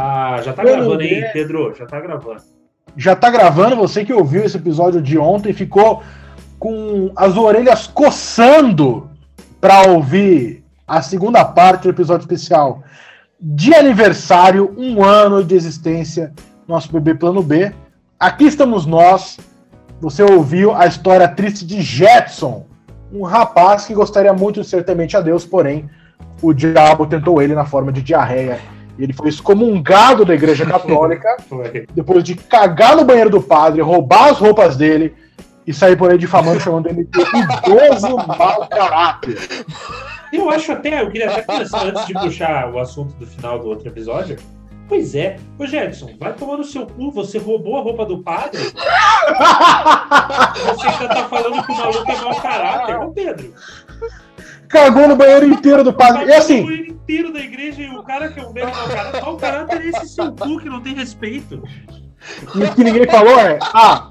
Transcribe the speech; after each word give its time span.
Ah, 0.00 0.40
já 0.44 0.52
tá 0.52 0.62
gravando 0.62 1.00
aí, 1.00 1.24
Pedro? 1.32 1.74
Já 1.76 1.84
tá 1.84 2.00
gravando. 2.00 2.40
Já 2.96 3.16
tá 3.16 3.30
gravando, 3.30 3.74
você 3.74 4.04
que 4.04 4.12
ouviu 4.12 4.44
esse 4.44 4.56
episódio 4.56 5.02
de 5.02 5.18
ontem 5.18 5.52
ficou 5.52 6.04
com 6.56 7.10
as 7.16 7.36
orelhas 7.36 7.88
coçando 7.88 9.10
para 9.60 9.90
ouvir 9.90 10.64
a 10.86 11.02
segunda 11.02 11.44
parte 11.44 11.82
do 11.82 11.90
episódio 11.90 12.22
especial 12.22 12.84
de 13.40 13.74
aniversário, 13.74 14.72
um 14.78 15.02
ano 15.02 15.42
de 15.42 15.56
existência, 15.56 16.32
nosso 16.66 16.92
bebê 16.92 17.14
Plano 17.14 17.42
B. 17.42 17.72
Aqui 18.20 18.44
estamos 18.44 18.86
nós. 18.86 19.40
Você 20.00 20.22
ouviu 20.22 20.72
a 20.76 20.86
história 20.86 21.26
triste 21.26 21.66
de 21.66 21.82
Jetson, 21.82 22.66
um 23.12 23.24
rapaz 23.24 23.86
que 23.86 23.94
gostaria 23.94 24.32
muito 24.32 24.60
de 24.60 24.68
ser 24.68 24.84
temente 24.84 25.16
a 25.16 25.20
Deus, 25.20 25.44
porém 25.44 25.90
o 26.40 26.52
diabo 26.52 27.04
tentou 27.04 27.42
ele 27.42 27.52
na 27.52 27.64
forma 27.64 27.90
de 27.90 28.00
diarreia. 28.00 28.60
E 28.98 29.04
ele 29.04 29.12
foi 29.12 29.28
excomungado 29.28 30.24
da 30.24 30.34
Igreja 30.34 30.66
Católica 30.66 31.36
depois 31.94 32.24
de 32.24 32.34
cagar 32.34 32.96
no 32.96 33.04
banheiro 33.04 33.30
do 33.30 33.40
padre, 33.40 33.80
roubar 33.80 34.30
as 34.30 34.38
roupas 34.38 34.76
dele 34.76 35.14
e 35.66 35.72
sair 35.72 35.96
por 35.96 36.10
aí 36.10 36.18
difamando, 36.18 36.60
chamando 36.60 36.88
ele 36.88 37.04
de 37.04 37.20
idoso 37.20 38.16
mau 38.16 38.66
caráter. 38.68 39.38
Eu 40.32 40.50
acho 40.50 40.72
até, 40.72 41.02
eu 41.02 41.10
queria 41.10 41.30
até 41.30 41.42
começar 41.42 41.86
antes 41.86 42.06
de 42.06 42.14
puxar 42.14 42.72
o 42.72 42.78
assunto 42.78 43.14
do 43.14 43.26
final 43.26 43.58
do 43.58 43.68
outro 43.68 43.86
episódio. 43.88 44.36
Pois 44.88 45.14
é, 45.14 45.36
ô 45.58 45.66
Jetson, 45.66 46.16
vai 46.18 46.32
tomar 46.32 46.56
no 46.56 46.64
seu 46.64 46.86
cu, 46.86 47.10
você 47.10 47.38
roubou 47.38 47.76
a 47.76 47.82
roupa 47.82 48.06
do 48.06 48.22
padre? 48.22 48.58
Você 50.58 50.86
ainda 50.86 51.08
tá 51.08 51.28
falando 51.28 51.62
que 51.62 51.72
o 51.72 51.76
maluco 51.76 52.10
é 52.10 52.16
mau 52.16 52.40
caráter. 52.40 52.98
Ô 52.98 53.10
Pedro, 53.10 53.52
Cagou 54.68 55.08
no 55.08 55.16
banheiro 55.16 55.46
inteiro 55.46 55.82
do 55.82 55.92
padre. 55.92 56.26
E 56.26 56.30
o 56.30 56.36
assim, 56.36 56.87
inteiro 57.08 57.32
da 57.32 57.40
igreja 57.40 57.82
e 57.82 57.88
o 57.88 58.02
cara 58.02 58.28
que 58.28 58.38
é 58.38 58.46
um 58.46 58.52
velho 58.52 58.68
mau 58.68 58.86
caráter, 58.86 59.22
mau 59.22 59.36
caráter 59.38 59.80
é 59.80 59.86
esse 59.86 60.08
seu 60.10 60.30
cu 60.30 60.58
que 60.58 60.68
não 60.68 60.82
tem 60.82 60.94
respeito. 60.94 61.62
e 62.54 62.62
o 62.62 62.74
que 62.74 62.84
ninguém 62.84 63.06
falou 63.06 63.40
é: 63.40 63.58
ah, 63.62 64.10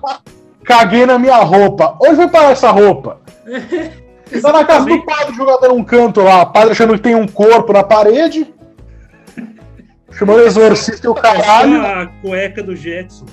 caguei 0.65 1.05
na 1.05 1.19
minha 1.19 1.37
roupa. 1.37 1.95
Onde 2.01 2.15
vai 2.15 2.27
parar 2.27 2.51
essa 2.51 2.71
roupa? 2.71 3.21
Tá 4.41 4.51
na 4.51 4.65
casa 4.65 4.85
do 4.85 5.05
padre 5.05 5.33
jogada 5.33 5.69
num 5.69 5.81
canto 5.85 6.21
lá, 6.21 6.41
o 6.41 6.51
padre 6.51 6.71
achando 6.71 6.95
que 6.95 6.99
tem 6.99 7.15
um 7.15 7.25
corpo 7.25 7.71
na 7.71 7.81
parede. 7.81 8.53
Chamando 10.11 10.41
exorcista 10.41 11.07
e 11.07 11.09
o 11.09 11.15
caralho 11.15 11.81
A 11.81 12.07
cueca 12.21 12.61
do 12.61 12.75
Jetson. 12.75 13.25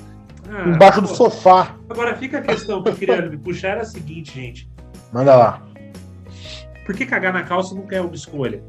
Ah, 0.48 0.68
embaixo 0.68 1.00
do 1.00 1.08
pô. 1.08 1.14
sofá. 1.16 1.74
Agora 1.90 2.14
fica 2.14 2.38
a 2.38 2.42
questão 2.42 2.80
que 2.80 2.90
eu 2.90 2.94
queria 2.94 3.20
me 3.22 3.36
puxar 3.36 3.70
era 3.70 3.80
a 3.80 3.84
seguinte, 3.84 4.36
gente. 4.36 4.70
Manda 5.12 5.34
lá. 5.34 5.62
Por 6.86 6.94
que 6.94 7.04
cagar 7.04 7.32
na 7.32 7.42
calça 7.42 7.74
nunca 7.74 7.96
é 7.96 8.00
uma 8.00 8.14
escolha? 8.14 8.62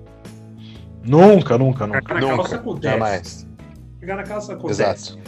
Nunca, 1.06 1.58
nunca, 1.58 1.86
nunca. 1.88 2.02
Cagar 2.02 2.22
na 2.22 2.28
calça 2.30 2.44
Nunca, 2.44 2.56
acontece. 2.56 2.94
jamais. 2.94 3.48
Na 4.02 4.24
calça 4.24 4.54
acontece. 4.54 4.82
Exato. 4.82 5.20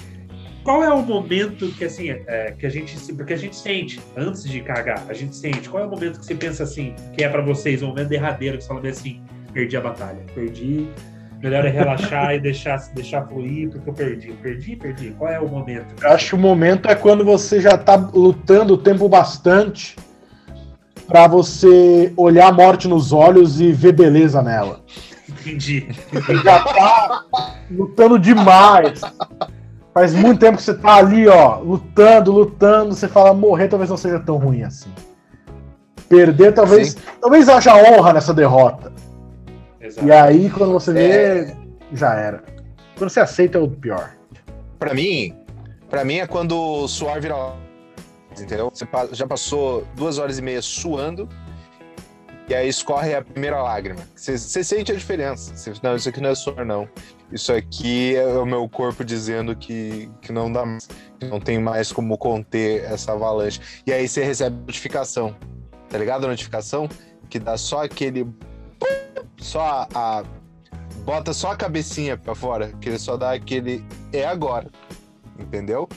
Qual 0.64 0.84
é 0.84 0.92
o 0.94 1.02
momento 1.02 1.68
que 1.70 1.86
assim, 1.86 2.10
é, 2.10 2.54
que 2.58 2.66
a 2.66 2.70
gente 2.70 2.98
se- 3.00 3.14
porque 3.14 3.34
a 3.34 3.38
gente 3.38 3.56
sente 3.56 4.02
antes 4.18 4.44
de 4.44 4.60
cagar, 4.62 5.02
a 5.08 5.14
gente 5.14 5.36
sente. 5.36 5.70
Qual 5.70 5.82
é 5.82 5.86
o 5.86 5.90
momento 5.90 6.20
que 6.20 6.26
você 6.26 6.36
pensa 6.36 6.64
assim, 6.64 6.94
que 7.14 7.24
é 7.24 7.30
pra 7.30 7.42
vocês, 7.42 7.82
o 7.82 7.88
momento 7.88 8.10
derradeiro 8.10 8.58
que 8.58 8.64
você 8.64 8.68
fala 8.68 8.82
bem 8.82 8.92
assim, 8.92 9.22
perdi 9.54 9.78
a 9.78 9.82
batalha, 9.82 10.20
perdi. 10.36 10.88
Melhor 11.42 11.64
é 11.66 11.70
relaxar 11.70 12.34
e 12.34 12.40
deixar 12.40 12.78
deixar 12.94 13.26
fluir 13.28 13.70
porque 13.70 13.90
eu 13.90 13.94
perdi, 13.94 14.32
perdi, 14.34 14.76
perdi. 14.76 15.16
Qual 15.18 15.32
é 15.32 15.40
o 15.40 15.48
momento? 15.48 15.94
Eu 16.04 16.12
acho 16.12 16.30
que 16.30 16.36
o 16.36 16.40
momento 16.40 16.90
é 16.90 16.96
quando 16.96 17.24
você 17.24 17.62
já 17.62 17.78
tá 17.78 17.96
lutando 17.96 18.74
o 18.74 18.78
tempo 18.78 19.08
bastante 19.08 19.96
pra 21.08 21.28
você 21.28 22.12
olhar 22.18 22.48
a 22.48 22.52
morte 22.52 22.88
nos 22.88 23.14
olhos 23.14 23.62
e 23.62 23.72
ver 23.72 23.94
beleza 23.94 24.42
nela. 24.42 24.82
Entendi. 25.48 25.88
Você 26.12 26.36
já 26.38 26.60
tá 26.64 27.26
lutando 27.72 28.20
demais. 28.20 29.02
Faz 29.94 30.14
muito 30.14 30.40
tempo 30.40 30.58
que 30.58 30.64
você 30.64 30.74
tá 30.76 30.96
ali, 30.96 31.28
ó, 31.28 31.60
lutando, 31.60 32.32
lutando. 32.32 32.94
Você 32.94 33.08
fala, 33.08 33.34
morrer 33.34 33.68
talvez 33.68 33.90
não 33.90 33.98
seja 33.98 34.20
tão 34.20 34.38
ruim 34.38 34.64
assim. 34.64 34.92
Perder 36.08 36.54
talvez. 36.54 36.96
Talvez 37.20 37.50
haja 37.50 37.76
honra 37.76 38.14
nessa 38.14 38.34
derrota. 38.34 38.94
Exato. 39.82 40.08
E 40.08 40.12
aí, 40.12 40.50
quando 40.50 40.74
você 40.74 40.94
vê, 40.94 41.10
É. 41.10 41.58
já 41.94 42.14
era. 42.14 42.44
Quando 42.98 43.10
você 43.10 43.20
aceita 43.20 43.58
é 43.58 43.62
o 43.62 43.70
pior. 43.70 44.12
Pra 44.78 44.94
mim, 44.94 45.36
pra 45.90 46.04
mim 46.06 46.18
é 46.18 46.28
quando 46.28 46.56
o 46.56 46.88
suor 46.88 47.20
vira 47.20 47.36
entendeu? 48.40 48.70
Você 48.72 48.88
já 49.14 49.26
passou 49.26 49.84
duas 49.96 50.20
horas 50.20 50.38
e 50.38 50.42
meia 50.42 50.62
suando 50.62 51.28
e 52.48 52.56
aí 52.56 52.70
escorre 52.70 53.14
a 53.14 53.22
primeira 53.22 53.62
lágrima. 53.62 54.00
Você, 54.16 54.38
sente 54.64 54.92
a 54.92 54.96
diferença. 54.96 55.54
Você, 55.54 55.74
não, 55.84 55.96
isso 55.96 56.08
aqui 56.08 56.22
não 56.22 56.30
é 56.30 56.36
suor, 56.36 56.66
não. 56.66 56.88
Isso 57.32 57.52
aqui 57.52 58.16
é 58.16 58.26
o 58.26 58.46
meu 58.46 58.70
corpo 58.70 59.04
dizendo 59.04 59.54
que, 59.54 60.10
que 60.22 60.32
não 60.32 60.52
dá 60.52 60.66
mais, 60.66 60.88
que 61.20 61.26
não 61.26 61.42
tem 61.42 61.60
mais 61.60 61.92
como 61.92 62.18
conter 62.18 62.86
essa 62.86 63.12
avalanche. 63.12 63.60
E 63.86 63.92
aí 63.92 64.08
você 64.08 64.24
recebe 64.24 64.56
a 64.56 64.66
notificação, 64.66 65.36
tá 65.90 65.98
ligado? 65.98 66.26
A 66.26 66.30
notificação 66.30 66.88
que 67.30 67.38
dá 67.38 67.58
só 67.58 67.84
aquele. 67.84 68.26
Só 69.38 69.86
a. 69.94 70.24
bota 71.04 71.34
só 71.34 71.52
a 71.52 71.56
cabecinha 71.58 72.18
pra 72.18 72.34
fora, 72.34 72.72
que 72.80 72.88
ele 72.88 73.00
só 73.00 73.18
dá 73.18 73.34
aquele. 73.34 73.84
É 74.14 74.26
agora. 74.26 74.70
Entendeu? 75.38 75.90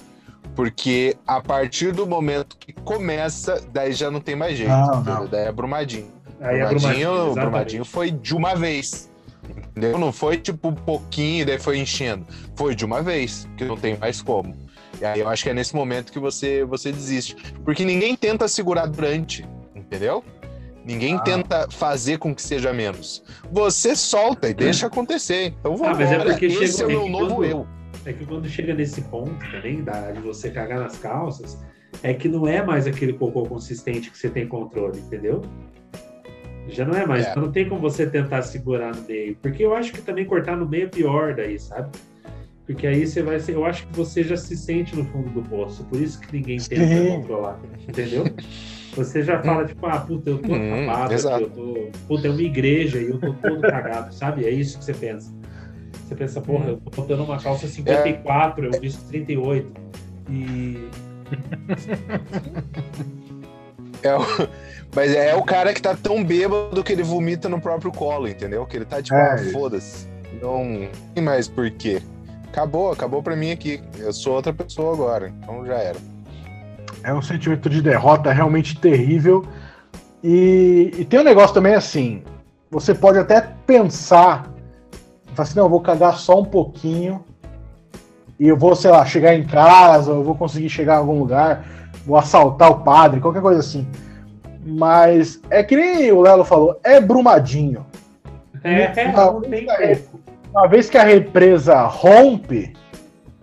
Porque 0.56 1.16
a 1.24 1.40
partir 1.40 1.92
do 1.92 2.06
momento 2.08 2.56
que 2.58 2.72
começa, 2.72 3.62
daí 3.72 3.92
já 3.92 4.10
não 4.10 4.20
tem 4.20 4.34
mais 4.34 4.58
jeito. 4.58 4.70
Não, 4.70 5.02
não. 5.02 5.26
Daí 5.26 5.46
é 5.46 5.52
Brumadinho. 5.52 6.19
Aí 6.40 6.58
é 6.60 6.66
Brumadinho, 6.66 7.08
Brumadinho. 7.10 7.34
Brumadinho 7.34 7.84
foi 7.84 8.10
de 8.10 8.34
uma 8.34 8.54
vez. 8.54 9.10
Entendeu? 9.70 9.98
Não 9.98 10.12
foi 10.12 10.36
tipo 10.36 10.68
um 10.68 10.74
pouquinho, 10.74 11.44
daí 11.46 11.58
foi 11.58 11.78
enchendo. 11.78 12.26
Foi 12.56 12.74
de 12.74 12.84
uma 12.84 13.02
vez, 13.02 13.48
que 13.56 13.64
não 13.64 13.76
tem 13.76 13.96
mais 13.96 14.22
como. 14.22 14.54
E 15.00 15.04
aí 15.04 15.20
eu 15.20 15.28
acho 15.28 15.42
que 15.42 15.50
é 15.50 15.54
nesse 15.54 15.74
momento 15.74 16.12
que 16.12 16.18
você, 16.18 16.64
você 16.64 16.92
desiste. 16.92 17.34
Porque 17.64 17.84
ninguém 17.84 18.14
tenta 18.16 18.46
segurar 18.48 18.86
durante, 18.86 19.46
entendeu? 19.74 20.22
Ninguém 20.84 21.16
Ah. 21.16 21.20
tenta 21.20 21.68
fazer 21.70 22.18
com 22.18 22.34
que 22.34 22.42
seja 22.42 22.72
menos. 22.72 23.22
Você 23.50 23.94
solta 23.96 24.48
e 24.48 24.54
deixa 24.54 24.86
acontecer. 24.86 25.54
Então 25.60 25.76
vamos 25.76 25.94
Ah, 25.96 26.00
mas 26.00 26.12
é 26.12 26.18
porque 26.24 26.46
Esse 26.46 26.78
chega- 26.78 26.82
é 26.82 26.86
o 26.86 26.90
é 26.90 26.92
meu 26.92 27.04
que 27.04 27.10
novo 27.10 27.34
quando- 27.36 27.44
eu. 27.44 27.66
É 28.06 28.12
que 28.12 28.24
quando 28.24 28.48
chega 28.48 28.72
nesse 28.74 29.02
ponto 29.02 29.38
também, 29.50 29.82
da, 29.82 30.10
de 30.10 30.20
você 30.20 30.50
cagar 30.50 30.78
nas 30.78 30.96
calças, 30.96 31.58
é 32.02 32.14
que 32.14 32.28
não 32.28 32.46
é 32.46 32.64
mais 32.64 32.86
aquele 32.86 33.12
cocô 33.12 33.42
consistente 33.44 34.10
que 34.10 34.16
você 34.18 34.30
tem 34.30 34.46
controle, 34.46 34.98
entendeu? 35.00 35.42
Já 36.70 36.84
não 36.84 36.94
é 36.94 37.06
mais. 37.06 37.26
É. 37.26 37.36
Não 37.36 37.50
tem 37.50 37.68
como 37.68 37.80
você 37.80 38.06
tentar 38.06 38.42
segurar 38.42 38.94
no 38.94 39.02
meio. 39.02 39.36
Porque 39.42 39.64
eu 39.64 39.74
acho 39.74 39.92
que 39.92 40.00
também 40.00 40.24
cortar 40.24 40.56
no 40.56 40.68
meio 40.68 40.84
é 40.84 40.88
pior 40.88 41.34
daí, 41.34 41.58
sabe? 41.58 41.90
Porque 42.66 42.86
aí 42.86 43.06
você 43.06 43.22
vai 43.22 43.40
ser. 43.40 43.54
Eu 43.54 43.64
acho 43.64 43.86
que 43.86 43.96
você 43.96 44.22
já 44.22 44.36
se 44.36 44.56
sente 44.56 44.94
no 44.94 45.04
fundo 45.06 45.30
do 45.30 45.42
poço. 45.42 45.84
Por 45.84 46.00
isso 46.00 46.20
que 46.20 46.32
ninguém 46.32 46.58
tenta 46.58 46.86
Sim. 46.86 47.08
controlar. 47.08 47.58
Entendeu? 47.88 48.24
Você 48.94 49.22
já 49.22 49.42
fala, 49.42 49.64
tipo, 49.64 49.86
ah, 49.86 50.00
puta, 50.00 50.30
eu 50.30 50.38
tô 50.38 50.52
Hum, 50.52 51.38
eu 51.40 51.50
tô. 51.50 51.90
Puta, 52.06 52.26
é 52.26 52.30
uma 52.30 52.42
igreja 52.42 52.98
e 53.00 53.08
eu 53.08 53.18
tô 53.18 53.32
todo 53.34 53.60
cagado, 53.62 54.14
sabe? 54.14 54.44
É 54.44 54.50
isso 54.50 54.78
que 54.78 54.84
você 54.84 54.94
pensa. 54.94 55.32
Você 56.04 56.14
pensa, 56.14 56.40
porra, 56.40 56.70
eu 56.70 56.76
tô 56.76 56.90
botando 56.90 57.20
uma 57.20 57.38
calça 57.38 57.68
54, 57.68 58.66
eu 58.66 58.80
visto 58.80 59.06
38. 59.08 59.72
E. 60.28 60.88
É 64.02 64.14
o- 64.16 64.20
Mas 64.94 65.14
é 65.14 65.36
o 65.36 65.42
cara 65.44 65.72
que 65.72 65.80
tá 65.80 65.94
tão 65.94 66.24
bêbado 66.24 66.82
que 66.82 66.92
ele 66.92 67.02
vomita 67.04 67.48
no 67.48 67.60
próprio 67.60 67.92
colo, 67.92 68.26
entendeu? 68.26 68.66
Que 68.66 68.76
ele 68.76 68.84
tá 68.84 69.00
tipo, 69.00 69.16
É 69.16 69.34
ah, 69.34 69.52
foda-se. 69.52 70.06
Não 70.42 70.88
tem 71.14 71.22
mais 71.22 71.46
por 71.46 71.70
quê. 71.70 72.02
Acabou, 72.48 72.90
acabou 72.90 73.22
pra 73.22 73.36
mim 73.36 73.52
aqui. 73.52 73.80
Eu 73.98 74.12
sou 74.12 74.34
outra 74.34 74.52
pessoa 74.52 74.92
agora, 74.92 75.28
então 75.28 75.64
já 75.64 75.76
era. 75.76 75.98
É 77.04 77.14
um 77.14 77.22
sentimento 77.22 77.70
de 77.70 77.80
derrota 77.80 78.32
realmente 78.32 78.76
terrível. 78.80 79.46
E, 80.24 80.92
e 80.98 81.04
tem 81.04 81.20
um 81.20 81.24
negócio 81.24 81.54
também 81.54 81.74
assim: 81.74 82.24
você 82.68 82.92
pode 82.92 83.18
até 83.18 83.40
pensar, 83.64 84.52
falar 85.34 85.48
assim, 85.48 85.56
não, 85.56 85.66
eu 85.66 85.70
vou 85.70 85.80
cagar 85.80 86.18
só 86.18 86.40
um 86.40 86.44
pouquinho, 86.44 87.24
e 88.40 88.48
eu 88.48 88.56
vou, 88.56 88.74
sei 88.74 88.90
lá, 88.90 89.04
chegar 89.04 89.34
em 89.34 89.44
casa, 89.44 90.12
eu 90.12 90.24
vou 90.24 90.34
conseguir 90.34 90.70
chegar 90.70 90.94
em 90.94 90.98
algum 91.00 91.18
lugar, 91.18 91.62
vou 92.06 92.16
assaltar 92.16 92.70
o 92.70 92.80
padre, 92.80 93.20
qualquer 93.20 93.42
coisa 93.42 93.60
assim. 93.60 93.86
Mas 94.64 95.38
é 95.50 95.62
que 95.62 95.76
nem 95.76 96.10
o 96.10 96.22
Lelo 96.22 96.42
falou, 96.42 96.80
é 96.82 96.98
Brumadinho. 96.98 97.84
É, 98.64 99.12
Não, 99.12 99.34
não 99.34 99.42
tem 99.42 99.70
é. 99.70 99.94
como. 99.96 100.20
Uma 100.52 100.66
vez 100.66 100.88
que 100.88 100.96
a 100.96 101.04
represa 101.04 101.82
rompe, 101.82 102.72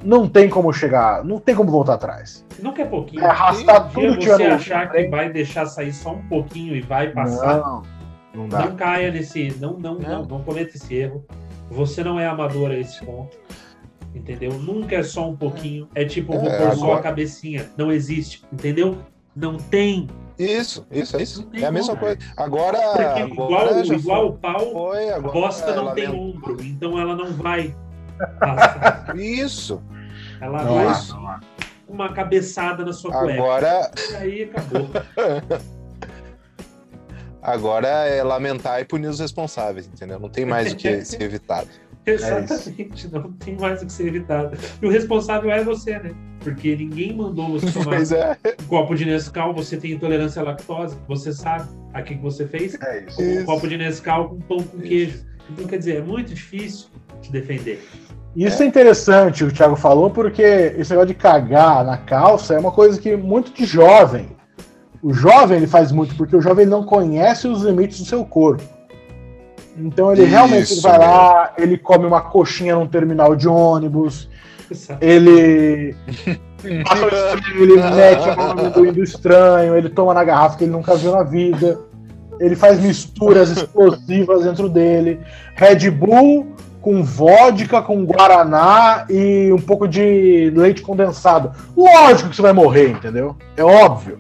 não 0.04 0.28
tem 0.28 0.50
como 0.50 0.74
chegar, 0.74 1.24
não 1.24 1.38
tem 1.40 1.56
como 1.56 1.72
voltar 1.72 1.94
atrás. 1.94 2.44
Nunca 2.60 2.82
é 2.82 2.86
pouquinho. 2.86 3.24
É 3.24 3.28
arrastar 3.28 3.92
tudo 3.92 4.16
você 4.16 4.44
achar 4.44 4.92
que 4.92 5.08
vai 5.10 5.30
deixar 5.30 5.68
sair 5.68 5.94
só 5.94 6.14
um 6.14 6.22
pouquinho 6.24 6.76
e 6.76 6.82
vai 6.82 7.10
passar, 7.12 7.58
Não, 7.58 7.84
não 8.34 8.50
dá. 8.50 8.66
não 8.66 8.76
caia 8.76 9.12
nesse. 9.12 9.56
Não, 9.60 9.74
não, 9.74 9.96
não, 9.96 10.26
não 10.26 10.42
cometa 10.42 10.76
esse 10.76 10.94
erro. 10.96 11.24
Você 11.70 12.04
não 12.04 12.20
é 12.20 12.28
amador 12.28 12.72
a 12.72 12.76
esse 12.76 13.04
ponto. 13.06 13.38
Entendeu? 14.18 14.54
Nunca 14.54 14.96
é 14.96 15.04
só 15.04 15.30
um 15.30 15.36
pouquinho. 15.36 15.88
É 15.96 16.04
tipo, 16.06 16.34
vou 16.38 16.50
É, 16.50 16.58
pôr 16.58 16.76
só 16.76 16.84
agora- 16.86 17.00
a 17.00 17.04
cabecinha. 17.04 17.70
Não 17.78 17.92
existe. 17.92 18.44
Entendeu? 18.52 18.98
Não 19.36 19.58
tem. 19.58 20.08
Isso, 20.40 20.86
isso, 20.92 21.18
é 21.18 21.22
isso. 21.24 21.48
É 21.54 21.66
a 21.66 21.72
mesma 21.72 21.96
como. 21.96 22.06
coisa. 22.06 22.20
Agora. 22.36 22.78
Porque 22.80 23.02
agora 23.02 23.28
igual, 23.72 23.84
já 23.86 23.96
igual 23.96 24.28
o 24.28 24.34
pau, 24.38 24.72
foi, 24.72 25.10
a 25.10 25.16
agora 25.18 25.34
bosta 25.34 25.76
não 25.76 25.94
tem 25.94 26.06
lembra- 26.08 26.20
ombro. 26.22 26.58
Então 26.64 27.00
ela 27.00 27.16
não 27.16 27.32
vai. 27.34 27.76
Isso. 29.16 29.82
Ela 30.42 30.64
Não 30.64 30.74
vai 30.76 30.86
não 30.86 31.28
há. 31.28 31.40
uma 31.88 32.12
cabeçada 32.14 32.84
na 32.84 32.94
sua 32.94 33.12
cueca. 33.12 33.34
Agora, 33.34 33.92
E 34.12 34.16
aí 34.16 34.44
acabou. 34.44 34.90
agora 37.42 37.88
é 37.88 38.22
lamentar 38.24 38.82
e 38.82 38.86
punir 38.86 39.08
os 39.08 39.20
responsáveis, 39.20 39.88
entendeu? 39.88 40.20
Não 40.20 40.30
tem 40.30 40.46
mais 40.46 40.74
o 40.74 40.76
que 40.76 41.02
ser 41.06 41.22
evitado. 41.22 41.70
Exatamente, 42.08 43.12
não 43.12 43.34
tem 43.34 43.58
mais 43.58 43.82
o 43.82 43.86
que 43.86 43.92
ser 43.92 44.08
evitado. 44.08 44.58
E 44.82 44.86
o 44.86 44.90
responsável 44.90 45.52
é 45.52 45.64
você, 45.64 46.00
né? 46.00 46.12
Porque 46.40 46.76
ninguém 46.76 47.16
mandou 47.16 47.60
você 47.60 47.72
tomar 47.72 47.98
é. 48.02 48.38
um 48.62 48.68
copo 48.68 48.96
de 48.96 49.06
Nescau, 49.06 49.54
você 49.54 49.76
tem 49.76 49.92
intolerância 49.92 50.42
à 50.42 50.46
lactose, 50.46 50.96
você 51.08 51.34
sabe 51.34 51.68
a 51.94 52.02
que 52.02 52.16
você 52.16 52.48
fez? 52.48 52.78
É 52.82 53.06
isso. 53.06 53.22
Um 53.22 53.32
Isso. 53.32 53.46
copo 53.46 53.68
de 53.68 53.78
Nescau 53.78 54.30
com 54.30 54.40
pão 54.40 54.58
com 54.58 54.78
Isso. 54.78 54.88
queijo. 54.88 55.26
Então, 55.50 55.68
quer 55.68 55.78
dizer, 55.78 55.98
é 55.98 56.02
muito 56.02 56.34
difícil 56.34 56.88
te 57.22 57.32
defender. 57.32 57.82
Isso 58.36 58.62
é 58.62 58.66
interessante 58.66 59.44
o 59.44 59.48
que 59.48 59.54
o 59.54 59.56
Thiago 59.56 59.76
falou, 59.76 60.10
porque 60.10 60.44
esse 60.78 60.92
negócio 60.92 61.08
de 61.08 61.16
cagar 61.16 61.84
na 61.84 61.98
calça 61.98 62.54
é 62.54 62.60
uma 62.60 62.72
coisa 62.72 63.00
que 63.00 63.16
muito 63.18 63.52
de 63.52 63.66
jovem. 63.66 64.30
O 65.02 65.14
jovem 65.14 65.58
ele 65.58 65.68
faz 65.68 65.92
muito, 65.92 66.16
porque 66.16 66.36
o 66.36 66.42
jovem 66.42 66.66
não 66.66 66.84
conhece 66.84 67.48
os 67.48 67.64
limites 67.64 68.00
do 68.00 68.06
seu 68.06 68.24
corpo. 68.24 68.64
Então 69.78 70.12
ele 70.12 70.24
Isso 70.24 70.32
realmente 70.32 70.74
ele 70.74 70.82
vai 70.82 70.98
lá, 70.98 71.54
ele 71.58 71.78
come 71.78 72.06
uma 72.06 72.22
coxinha 72.22 72.76
num 72.76 72.88
terminal 72.88 73.36
de 73.36 73.48
ônibus, 73.48 74.30
ele 75.00 75.96
passa 76.84 77.06
o 77.06 77.08
estranho, 77.08 77.64
ele 77.64 77.96
mete 77.96 78.30
a 78.30 78.36
mão 78.36 78.54
no 78.56 78.62
amendoim 78.62 78.92
do 78.92 79.04
estranho, 79.04 79.76
ele 79.76 79.90
toma 79.90 80.14
na 80.14 80.24
garrafa 80.24 80.58
que 80.58 80.64
ele 80.64 80.72
nunca 80.72 80.96
viu 80.96 81.12
na 81.12 81.24
vida, 81.24 81.80
ele 82.40 82.56
faz 82.56 82.80
misturas 82.80 83.50
explosivas 83.52 84.44
dentro 84.44 84.68
dele, 84.68 85.20
Red 85.56 85.92
Bull 85.92 86.56
com 86.82 87.04
vodka, 87.04 87.82
com 87.82 88.06
guaraná 88.06 89.06
e 89.10 89.52
um 89.52 89.60
pouco 89.60 89.88
de 89.88 90.52
leite 90.56 90.82
condensado. 90.82 91.52
Lógico 91.76 92.30
que 92.30 92.36
você 92.38 92.42
vai 92.42 92.54
morrer, 92.54 92.92
entendeu? 92.92 93.36
É 93.58 93.64
óbvio. 93.64 94.20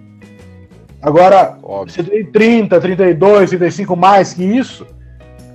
Agora, 1.02 1.58
Óbvio. 1.64 1.94
você 1.94 2.04
tem 2.04 2.26
30, 2.26 2.82
32, 2.82 3.52
35 3.52 3.96
mais 3.96 4.34
que 4.34 4.44
isso, 4.44 4.86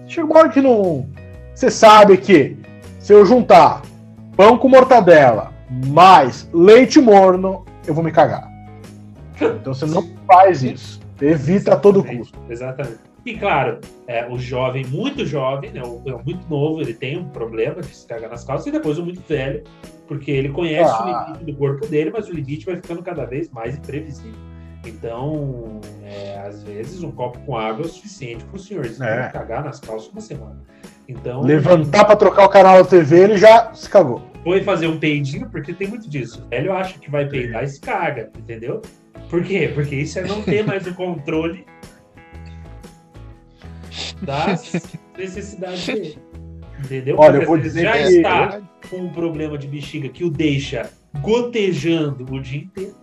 chega 0.06 0.26
uma 0.26 0.38
hora 0.38 0.48
que 0.48 0.60
não. 0.60 1.08
Você 1.54 1.70
sabe 1.70 2.16
que 2.16 2.56
se 2.98 3.12
eu 3.12 3.24
juntar 3.26 3.82
pão 4.36 4.56
com 4.58 4.68
mortadela 4.68 5.52
mais 5.86 6.48
leite 6.52 7.00
morno, 7.00 7.64
eu 7.86 7.94
vou 7.94 8.02
me 8.04 8.12
cagar. 8.12 8.50
Então 9.40 9.74
você 9.74 9.86
não 9.86 10.08
faz 10.26 10.62
isso. 10.62 11.00
Evita 11.20 11.74
a 11.74 11.76
todo 11.76 12.04
custo. 12.04 12.38
Exatamente. 12.48 12.98
E 13.24 13.36
claro, 13.38 13.78
é, 14.08 14.28
o 14.28 14.36
jovem, 14.36 14.84
muito 14.86 15.24
jovem, 15.24 15.70
né, 15.70 15.80
o, 15.82 15.98
o 15.98 16.24
muito 16.24 16.44
novo, 16.50 16.80
ele 16.80 16.92
tem 16.92 17.18
um 17.18 17.28
problema 17.28 17.80
de 17.80 17.94
se 17.94 18.04
cagar 18.06 18.28
nas 18.28 18.42
calças, 18.44 18.66
e 18.66 18.72
depois 18.72 18.98
o 18.98 19.04
muito 19.04 19.22
velho, 19.28 19.62
porque 20.08 20.32
ele 20.32 20.48
conhece 20.48 20.90
Ah. 20.92 21.04
o 21.04 21.06
limite 21.32 21.44
do 21.44 21.56
corpo 21.56 21.86
dele, 21.86 22.10
mas 22.12 22.28
o 22.28 22.32
limite 22.32 22.66
vai 22.66 22.76
ficando 22.76 23.00
cada 23.00 23.24
vez 23.24 23.48
mais 23.50 23.76
imprevisível. 23.76 24.34
Então, 24.84 25.80
é, 26.12 26.38
às 26.46 26.62
vezes, 26.62 27.02
um 27.02 27.10
copo 27.10 27.38
com 27.40 27.56
água 27.56 27.84
é 27.84 27.86
o 27.86 27.88
suficiente 27.88 28.44
para 28.44 28.56
o 28.56 28.58
senhor 28.58 28.84
É. 28.86 29.28
cagar 29.28 29.64
nas 29.64 29.80
calças 29.80 30.08
uma 30.10 30.20
semana. 30.20 30.60
Então, 31.08 31.40
Levantar 31.42 32.04
pra 32.04 32.16
trocar 32.16 32.44
o 32.44 32.48
canal 32.48 32.82
da 32.82 32.88
TV, 32.88 33.18
ele 33.20 33.36
já 33.38 33.72
se 33.74 33.88
cagou. 33.88 34.22
foi 34.44 34.62
fazer 34.62 34.86
um 34.88 34.98
peidinho, 34.98 35.48
porque 35.50 35.72
tem 35.72 35.88
muito 35.88 36.08
disso. 36.08 36.42
O 36.44 36.48
velho 36.48 36.72
acha 36.72 36.98
que 36.98 37.10
vai 37.10 37.26
peidar 37.28 37.64
e 37.64 37.68
se 37.68 37.80
caga, 37.80 38.30
entendeu? 38.38 38.82
Por 39.30 39.42
quê? 39.42 39.70
Porque 39.74 39.94
isso 39.96 40.18
é 40.18 40.22
não 40.22 40.42
ter 40.42 40.64
mais 40.64 40.86
o 40.86 40.94
controle 40.94 41.64
das 44.22 44.72
necessidades 45.16 45.86
dele. 45.86 46.18
Entendeu? 46.84 47.16
Olha, 47.18 47.32
Porque 47.32 47.44
eu 47.44 47.48
vou 47.48 47.58
dizer 47.58 47.82
já 47.82 47.92
que- 47.92 47.98
está 48.16 48.60
com 48.90 48.96
um 48.96 49.08
problema 49.12 49.56
de 49.56 49.66
bexiga 49.68 50.08
que 50.08 50.24
o 50.24 50.30
deixa 50.30 50.90
gotejando 51.20 52.26
o 52.30 52.40
dia 52.40 52.60
inteiro. 52.62 52.94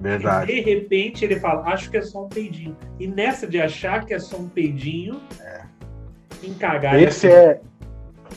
Verdade. 0.00 0.52
E 0.52 0.54
de 0.56 0.60
repente 0.60 1.24
ele 1.24 1.40
fala, 1.40 1.62
acho 1.72 1.90
que 1.90 1.96
é 1.96 2.02
só 2.02 2.24
um 2.24 2.28
peidinho. 2.28 2.76
E 3.00 3.06
nessa 3.06 3.46
de 3.46 3.60
achar 3.60 4.04
que 4.04 4.12
é 4.14 4.18
só 4.18 4.36
um 4.36 4.48
peidinho, 4.48 5.20
encagar. 6.42 7.00
Esse 7.00 7.28
é 7.28 7.60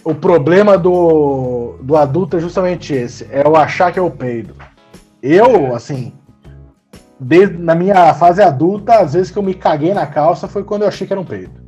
o 0.04 0.14
problema 0.16 0.78
do, 0.78 1.78
do 1.82 1.96
adulto 1.98 2.38
é 2.38 2.40
justamente 2.40 2.94
esse, 2.94 3.28
é 3.32 3.48
o 3.48 3.56
achar 3.56 3.92
que 3.92 4.00
é 4.00 4.02
o 4.02 4.10
peido. 4.12 4.56
Eu, 5.22 5.76
assim, 5.76 6.14
desde, 7.20 7.58
na 7.58 7.76
minha 7.76 8.14
fase 8.14 8.42
adulta, 8.42 9.00
às 9.00 9.14
vezes 9.14 9.32
que 9.32 9.38
eu 9.38 9.44
me 9.44 9.54
caguei 9.54 9.94
na 9.94 10.08
calça 10.08 10.48
foi 10.48 10.64
quando 10.64 10.84
eu 10.84 10.88
achei 10.88 11.06
que 11.06 11.12
era 11.14 11.20
um 11.22 11.26
peido. 11.26 11.68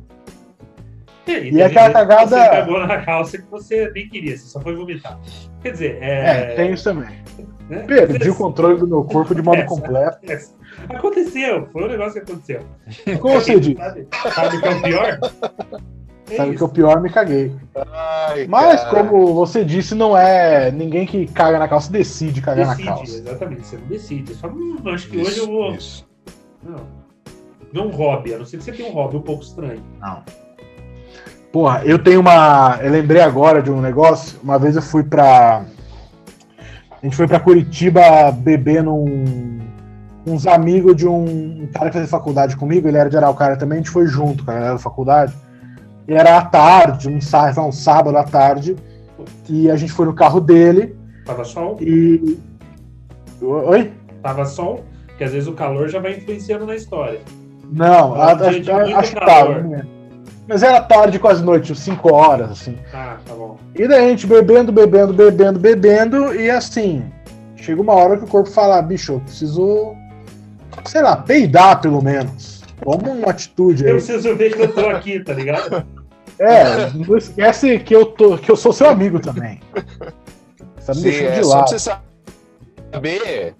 E, 1.26 1.30
E 1.32 1.42
teve 1.50 1.62
aquela 1.62 1.90
cagada- 1.92 2.26
Você 2.36 2.48
cagou 2.50 2.86
na 2.86 3.02
calça 3.02 3.38
que 3.38 3.48
você 3.50 3.90
nem 3.94 4.08
queria, 4.08 4.36
você 4.36 4.46
só 4.46 4.60
foi 4.60 4.74
vomitar. 4.74 5.20
Quer 5.62 5.72
dizer, 5.72 5.98
É, 6.00 6.52
é. 6.52 6.54
tem 6.56 6.72
isso 6.72 6.84
também. 6.84 7.22
Né? 7.76 7.84
Perdi 7.86 8.30
o 8.30 8.34
controle 8.34 8.78
do 8.78 8.86
meu 8.86 9.02
corpo 9.04 9.34
de 9.34 9.42
modo 9.42 9.56
Essa- 9.58 9.66
completo. 9.68 10.18
essa- 10.30 10.54
Aconteceu, 10.88 11.68
foi 11.72 11.84
um 11.84 11.88
negócio 11.88 12.12
que 12.22 12.30
aconteceu. 12.30 12.60
Como 13.20 13.34
você 13.34 13.58
disse, 13.60 13.76
Sabe, 13.76 14.06
sabe 14.34 14.56
o 14.56 14.60
que 14.60 14.68
é 14.68 14.70
o 14.70 14.82
pior? 14.82 15.18
É 16.30 16.36
sabe 16.36 16.48
que 16.50 16.54
isso. 16.56 16.64
o 16.64 16.68
pior 16.68 17.00
me 17.00 17.10
caguei. 17.10 17.52
Ai, 17.92 18.46
Mas, 18.48 18.82
cara. 18.84 19.04
como 19.06 19.34
você 19.34 19.64
disse, 19.64 19.94
não 19.94 20.16
é 20.16 20.70
ninguém 20.70 21.04
que 21.06 21.26
caga 21.26 21.58
na 21.58 21.68
calça 21.68 21.92
decide 21.92 22.40
cagar 22.40 22.68
decide, 22.68 22.88
na 22.88 22.94
calça. 22.96 23.16
exatamente, 23.16 23.66
você 23.66 23.76
não 23.76 23.86
decide. 23.86 24.34
Só, 24.34 24.46
hum, 24.48 24.76
acho 24.86 25.08
que 25.10 25.18
hoje 25.18 25.38
eu 25.40 25.46
vou. 25.46 25.74
Isso. 25.74 26.08
Não. 26.62 26.80
Não 27.72 27.86
um 27.88 27.90
hobby, 27.90 28.34
a 28.34 28.38
não 28.38 28.44
ser 28.46 28.58
que 28.58 28.64
você 28.64 28.72
tenha 28.72 28.88
um 28.88 28.92
hobby 28.92 29.16
um 29.16 29.22
pouco 29.22 29.42
estranho. 29.42 29.82
Não. 30.00 30.22
Porra, 31.52 31.82
eu 31.84 31.98
tenho 31.98 32.20
uma. 32.20 32.78
Eu 32.82 32.90
lembrei 32.90 33.20
agora 33.20 33.60
de 33.62 33.70
um 33.70 33.80
negócio. 33.80 34.38
Uma 34.42 34.58
vez 34.58 34.74
eu 34.76 34.82
fui 34.82 35.02
pra. 35.04 35.64
A 37.02 37.06
gente 37.06 37.16
foi 37.16 37.26
pra 37.26 37.40
Curitiba 37.40 38.30
beber 38.30 38.82
num. 38.82 39.58
Uns 40.24 40.46
amigos 40.46 40.94
de 40.94 41.06
um, 41.08 41.62
um 41.64 41.68
cara 41.74 41.86
que 41.88 41.94
fazia 41.94 42.08
faculdade 42.08 42.56
comigo, 42.56 42.86
ele 42.86 42.96
era 42.96 43.10
de 43.10 43.16
Araucária 43.16 43.56
também, 43.56 43.78
a 43.78 43.80
gente 43.80 43.90
foi 43.90 44.06
junto 44.06 44.44
com 44.44 44.52
a 44.52 44.54
galera 44.54 44.72
da 44.74 44.78
faculdade. 44.78 45.34
E 46.06 46.14
era 46.14 46.38
à 46.38 46.42
tarde, 46.44 47.08
um 47.08 47.16
um 47.16 47.72
sábado 47.72 48.16
à 48.16 48.22
tarde, 48.22 48.76
e 49.48 49.68
a 49.68 49.74
gente 49.74 49.90
foi 49.92 50.06
no 50.06 50.14
carro 50.14 50.40
dele 50.40 50.96
Tava 51.26 51.44
sol? 51.44 51.76
e. 51.80 52.38
Oi? 53.40 53.92
Tava 54.22 54.44
sol? 54.44 54.84
Porque 55.08 55.24
às 55.24 55.32
vezes 55.32 55.48
o 55.48 55.54
calor 55.54 55.88
já 55.88 55.98
vai 55.98 56.12
influenciando 56.16 56.66
na 56.66 56.76
história. 56.76 57.20
Não, 57.72 58.14
Era 58.14 58.24
a- 58.26 58.32
a- 58.48 58.50
muito 58.52 58.70
acho 58.96 59.12
que 59.12 59.20
calor. 59.20 59.26
tava. 59.26 59.60
né? 59.62 59.86
Mas 60.48 60.62
era 60.62 60.80
tarde, 60.80 61.18
quase 61.18 61.42
noite, 61.42 61.74
5 61.74 62.12
horas, 62.12 62.50
assim. 62.50 62.76
Ah, 62.92 63.16
tá 63.24 63.34
bom. 63.34 63.56
E 63.74 63.86
daí 63.86 64.04
a 64.06 64.08
gente 64.08 64.26
bebendo, 64.26 64.72
bebendo, 64.72 65.12
bebendo, 65.12 65.58
bebendo, 65.58 66.34
e 66.34 66.50
assim, 66.50 67.04
chega 67.56 67.80
uma 67.80 67.94
hora 67.94 68.16
que 68.16 68.24
o 68.24 68.28
corpo 68.28 68.50
fala, 68.50 68.82
bicho, 68.82 69.12
eu 69.12 69.20
preciso, 69.20 69.94
sei 70.84 71.00
lá, 71.02 71.16
peidar 71.16 71.80
pelo 71.80 72.02
menos. 72.02 72.60
Toma 72.82 73.10
uma 73.10 73.30
atitude 73.30 73.82
Eu 73.84 73.90
aí. 73.90 73.94
preciso 73.94 74.34
ver 74.34 74.52
que 74.54 74.62
eu 74.62 74.72
tô 74.74 74.88
aqui, 74.88 75.20
tá 75.20 75.32
ligado? 75.32 75.84
É, 76.38 76.90
não 76.94 77.16
esquece 77.16 77.78
que 77.78 77.94
eu, 77.94 78.06
tô, 78.06 78.36
que 78.36 78.50
eu 78.50 78.56
sou 78.56 78.72
seu 78.72 78.88
amigo 78.88 79.20
também. 79.20 79.60
Você 80.76 80.86
tá 80.86 80.94
me 80.94 81.00
Sim, 81.00 81.02
deixando 81.02 81.28
é 81.28 81.38
de 81.38 81.44
só 81.44 81.50
pra 81.50 81.58
lado. 81.58 81.68
você 81.68 81.78
saber. 82.92 83.54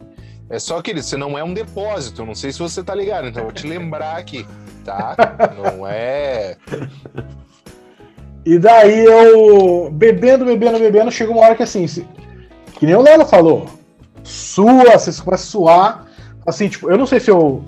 É 0.52 0.59
só 0.59 0.82
que 0.82 0.92
você 0.92 1.16
não 1.16 1.38
é 1.38 1.42
um 1.42 1.54
depósito. 1.54 2.26
Não 2.26 2.35
sei 2.35 2.52
se 2.52 2.59
você 2.59 2.85
tá 2.85 2.94
ligado, 2.94 3.26
então 3.26 3.42
vou 3.42 3.52
te 3.52 3.66
lembrar 3.66 4.18
aqui, 4.18 4.47
tá? 4.85 5.16
Não 5.56 5.87
é. 5.87 6.59
E 8.44 8.59
daí 8.59 9.02
eu, 9.02 9.88
bebendo, 9.90 10.44
bebendo, 10.44 10.78
bebendo, 10.78 11.11
chega 11.11 11.32
uma 11.32 11.40
hora 11.40 11.54
que 11.54 11.62
assim, 11.62 11.87
se- 11.87 12.06
que 12.75 12.85
nem 12.85 12.94
o 12.94 13.00
Lelo 13.00 13.25
falou, 13.25 13.66
sua, 14.23 14.99
você 14.99 15.23
começa 15.23 15.42
a 15.42 15.47
suar, 15.47 16.06
assim, 16.47 16.68
tipo, 16.68 16.90
eu 16.90 16.99
não 16.99 17.06
sei 17.06 17.18
se 17.18 17.30
eu 17.30 17.64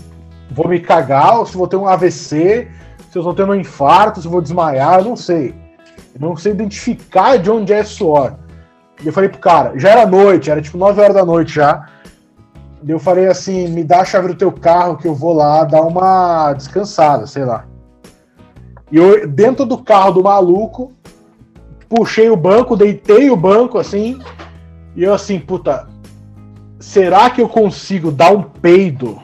vou 0.51 0.69
me 0.69 0.79
cagar 0.79 1.39
ou 1.39 1.47
se 1.47 1.57
vou 1.57 1.67
ter 1.67 1.77
um 1.77 1.87
AVC, 1.89 2.69
se 3.11 3.19
eu 3.19 3.23
tô 3.23 3.33
tendo 3.33 3.53
um 3.53 3.57
infarto, 3.57 4.21
se 4.21 4.27
eu 4.27 4.31
vou 4.31 4.43
desmaiar, 4.43 4.99
eu 4.99 5.05
não 5.07 5.17
sei. 5.17 5.55
Eu 6.15 6.21
não 6.21 6.37
sei 6.37 6.53
identificar 6.53 7.39
de 7.39 7.51
onde 7.51 7.73
é 7.73 7.83
suor. 7.83 8.35
E 9.03 9.07
eu 9.07 9.13
falei 9.13 9.31
pro 9.31 9.39
cara, 9.39 9.73
já 9.79 9.89
era 9.89 10.07
noite, 10.07 10.51
era 10.51 10.61
tipo 10.61 10.77
9 10.77 11.01
horas 11.01 11.15
da 11.15 11.25
noite 11.25 11.55
já. 11.55 11.89
E 12.87 12.91
eu 12.91 12.99
falei 12.99 13.27
assim, 13.27 13.67
me 13.69 13.83
dá 13.83 14.03
a 14.03 14.05
chave 14.05 14.29
do 14.29 14.35
teu 14.35 14.53
carro 14.53 14.99
que 14.99 15.09
eu 15.09 15.15
vou 15.15 15.33
lá 15.33 15.65
dar 15.65 15.81
uma 15.81 16.53
descansada, 16.53 17.27
sei 17.27 17.45
lá. 17.45 17.67
E 18.93 18.99
eu, 18.99 19.27
dentro 19.27 19.65
do 19.65 19.79
carro 19.79 20.13
do 20.13 20.23
maluco, 20.23 20.93
puxei 21.89 22.29
o 22.29 22.37
banco, 22.37 22.77
deitei 22.77 23.31
o 23.31 23.37
banco 23.37 23.79
assim, 23.79 24.19
e 24.95 25.03
eu 25.03 25.15
assim, 25.15 25.41
puta, 25.41 25.89
será 26.79 27.31
que 27.31 27.41
eu 27.41 27.49
consigo 27.49 28.13
dar 28.13 28.33
um 28.33 28.43
peido 28.43 29.19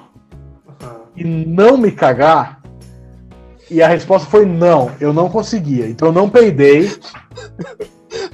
Ah, 0.82 0.96
e 1.14 1.22
não 1.22 1.76
me 1.76 1.92
cagar? 1.92 2.62
E 3.70 3.82
a 3.82 3.88
resposta 3.88 4.28
foi 4.28 4.46
não, 4.46 4.90
eu 4.98 5.12
não 5.12 5.28
conseguia. 5.28 5.86
Então 5.86 6.08
eu 6.08 6.12
não 6.12 6.30
peidei. 6.30 6.90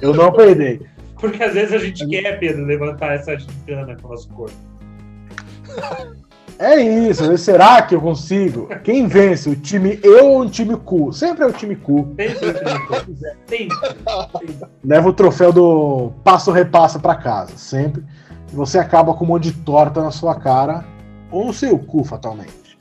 Eu 0.01 0.13
não 0.13 0.31
peidei. 0.31 0.81
Porque 1.19 1.43
às 1.43 1.53
vezes 1.53 1.73
a 1.73 1.77
gente 1.77 2.07
quer, 2.07 2.39
Pedro, 2.39 2.65
levantar 2.65 3.13
essa 3.13 3.37
gincana 3.37 3.95
com 3.95 4.07
o 4.07 4.11
nosso 4.11 4.29
corpo. 4.29 4.76
É 6.59 6.75
isso, 6.81 7.37
será 7.37 7.83
que 7.83 7.93
eu 7.93 8.01
consigo? 8.01 8.67
Quem 8.83 9.07
vence? 9.07 9.47
O 9.47 9.55
time 9.55 9.99
eu 10.01 10.25
ou 10.25 10.41
o 10.41 10.49
time 10.49 10.75
cu? 10.75 11.13
Sempre 11.13 11.43
é 11.43 11.47
o 11.47 11.53
time 11.53 11.75
cu. 11.75 12.15
Sempre, 12.17 12.53
sempre, 13.47 13.75
sempre. 14.27 14.57
Leva 14.83 15.09
o 15.09 15.13
troféu 15.13 15.53
do 15.53 16.11
passo 16.23 16.51
repassa 16.51 16.97
pra 16.97 17.15
casa, 17.15 17.55
sempre. 17.57 18.03
E 18.51 18.55
você 18.55 18.79
acaba 18.79 19.13
com 19.13 19.23
um 19.23 19.27
monte 19.27 19.51
de 19.51 19.53
torta 19.53 20.01
na 20.01 20.09
sua 20.09 20.33
cara, 20.33 20.83
ou 21.31 21.45
no 21.45 21.53
seu 21.53 21.77
cu, 21.77 22.03
fatalmente. 22.03 22.79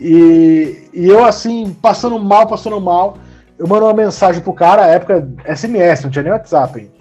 E, 0.00 0.88
e 0.92 1.06
eu, 1.06 1.24
assim, 1.24 1.76
passando 1.80 2.18
mal, 2.18 2.48
passando 2.48 2.80
mal, 2.80 3.16
eu 3.56 3.68
mando 3.68 3.86
uma 3.86 3.94
mensagem 3.94 4.42
pro 4.42 4.52
cara, 4.52 4.88
época 4.88 5.28
SMS, 5.46 6.02
não 6.02 6.10
tinha 6.10 6.24
nem 6.24 6.32
WhatsApp 6.32 6.80
ainda. 6.80 6.92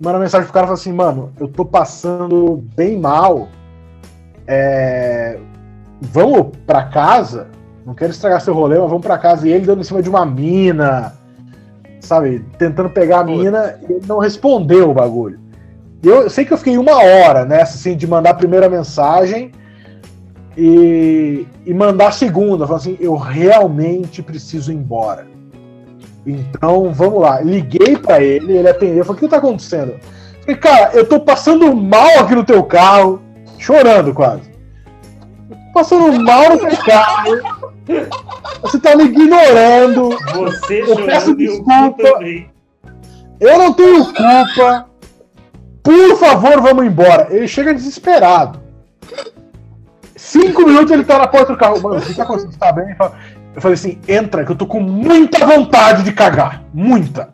Mando 0.00 0.16
uma 0.16 0.24
mensagem 0.24 0.46
pro 0.46 0.54
cara 0.54 0.64
e 0.64 0.68
falo 0.68 0.78
assim, 0.78 0.92
mano, 0.92 1.32
eu 1.38 1.48
tô 1.48 1.66
passando 1.66 2.64
bem 2.74 2.98
mal 2.98 3.48
é, 4.46 5.38
vamos 6.00 6.56
para 6.66 6.84
casa, 6.84 7.48
não 7.84 7.94
quero 7.94 8.12
estragar 8.12 8.40
seu 8.40 8.54
rolê, 8.54 8.78
mas 8.78 8.88
vamos 8.88 9.04
para 9.04 9.18
casa. 9.18 9.46
E 9.46 9.52
ele 9.52 9.66
dando 9.66 9.80
em 9.80 9.84
cima 9.84 10.02
de 10.02 10.08
uma 10.08 10.24
mina, 10.24 11.14
sabe, 12.00 12.44
tentando 12.58 12.90
pegar 12.90 13.20
a 13.20 13.24
mina, 13.24 13.78
e 13.88 13.92
ele 13.92 14.06
não 14.06 14.18
respondeu 14.18 14.90
o 14.90 14.94
bagulho. 14.94 15.40
Eu, 16.02 16.28
sei 16.28 16.44
que 16.44 16.52
eu 16.52 16.58
fiquei 16.58 16.76
uma 16.76 16.96
hora 16.96 17.44
nessa, 17.44 17.76
assim, 17.76 17.96
de 17.96 18.06
mandar 18.06 18.30
a 18.30 18.34
primeira 18.34 18.68
mensagem 18.68 19.52
e, 20.56 21.46
e 21.64 21.72
mandar 21.72 22.08
a 22.08 22.12
segunda, 22.12 22.66
falando 22.66 22.80
assim, 22.80 22.96
eu 23.00 23.14
realmente 23.14 24.22
preciso 24.22 24.72
ir 24.72 24.76
embora. 24.76 25.26
Então, 26.26 26.92
vamos 26.92 27.20
lá. 27.20 27.40
Liguei 27.40 27.96
para 27.96 28.20
ele, 28.20 28.56
ele 28.56 28.68
atendeu, 28.68 29.04
falou, 29.04 29.16
o 29.16 29.20
que 29.20 29.28
tá 29.28 29.36
acontecendo? 29.36 29.94
Falei, 30.40 30.56
cara, 30.56 30.90
eu 30.94 31.08
tô 31.08 31.20
passando 31.20 31.74
mal 31.74 32.18
aqui 32.18 32.34
no 32.34 32.44
teu 32.44 32.62
carro, 32.64 33.20
chorando 33.62 34.12
quase. 34.12 34.50
Passando 35.72 36.20
mal 36.22 36.50
no 36.50 36.76
carro. 36.84 37.40
Você 38.60 38.78
tá 38.78 38.96
me 38.96 39.04
ignorando. 39.04 40.10
Você 40.34 40.82
Eu 40.82 40.96
peço 41.06 41.34
desculpa. 41.34 42.08
Eu 43.40 43.58
não 43.58 43.72
tenho 43.72 44.04
culpa. 44.04 44.86
Por 45.82 46.16
favor, 46.16 46.60
vamos 46.60 46.84
embora. 46.84 47.28
Ele 47.30 47.48
chega 47.48 47.74
desesperado. 47.74 48.60
Cinco 50.14 50.64
minutos 50.64 50.92
ele 50.92 51.04
tá 51.04 51.18
na 51.18 51.26
porta 51.26 51.52
do 51.52 51.58
carro. 51.58 51.80
Mano, 51.80 52.00
você 52.00 52.14
tá? 52.14 52.24
Você 52.24 52.48
tá 52.58 52.72
bem? 52.72 52.94
Eu 53.54 53.60
falei 53.60 53.74
assim: 53.74 53.98
entra, 54.06 54.44
que 54.44 54.52
eu 54.52 54.56
tô 54.56 54.66
com 54.66 54.80
muita 54.80 55.44
vontade 55.44 56.02
de 56.02 56.12
cagar. 56.12 56.62
Muita. 56.72 57.30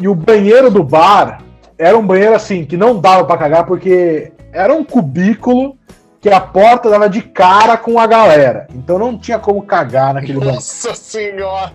E 0.00 0.08
o 0.08 0.14
banheiro 0.14 0.70
do 0.70 0.82
bar 0.82 1.42
era 1.76 1.96
um 1.96 2.06
banheiro 2.06 2.34
assim, 2.34 2.64
que 2.64 2.76
não 2.76 3.00
dava 3.00 3.24
pra 3.24 3.36
cagar, 3.36 3.66
porque 3.66 4.32
era 4.52 4.72
um 4.72 4.84
cubículo 4.84 5.76
que 6.20 6.28
a 6.28 6.40
porta 6.40 6.90
dava 6.90 7.08
de 7.08 7.22
cara 7.22 7.76
com 7.76 7.98
a 7.98 8.06
galera. 8.06 8.66
Então 8.74 8.98
não 8.98 9.16
tinha 9.18 9.38
como 9.38 9.62
cagar 9.62 10.14
naquele 10.14 10.34
banheiro. 10.38 10.56
Nossa 10.56 10.94
senhora! 10.94 11.72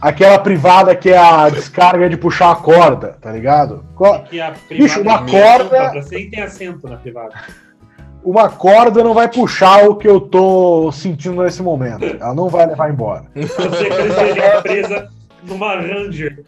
Aquela 0.00 0.38
privada 0.38 0.94
que 0.94 1.10
é 1.10 1.18
a 1.18 1.48
descarga 1.48 2.08
de 2.08 2.16
puxar 2.16 2.52
a 2.52 2.56
corda, 2.56 3.16
tá 3.20 3.32
ligado? 3.32 3.84
Co- 3.96 4.20
Que 4.20 4.40
a 4.40 4.54
Bicho, 4.68 5.00
uma 5.00 5.24
corda- 5.26 5.90
Pra 5.90 6.02
você 6.02 6.18
e 6.20 6.30
tem 6.30 6.40
assento 6.42 6.88
na 6.88 6.96
privada. 6.96 7.32
Uma 8.22 8.48
corda 8.48 9.02
não 9.02 9.12
vai 9.12 9.28
puxar 9.28 9.88
o 9.88 9.96
que 9.96 10.08
eu 10.08 10.20
tô 10.20 10.90
sentindo 10.92 11.42
nesse 11.42 11.62
momento. 11.62 12.04
Ela 12.04 12.32
não 12.34 12.48
vai 12.48 12.64
levar 12.66 12.90
embora. 12.90 13.24
Você 13.34 14.62
presa 14.62 15.08
numa 15.42 15.74
Ranger. 15.76 16.44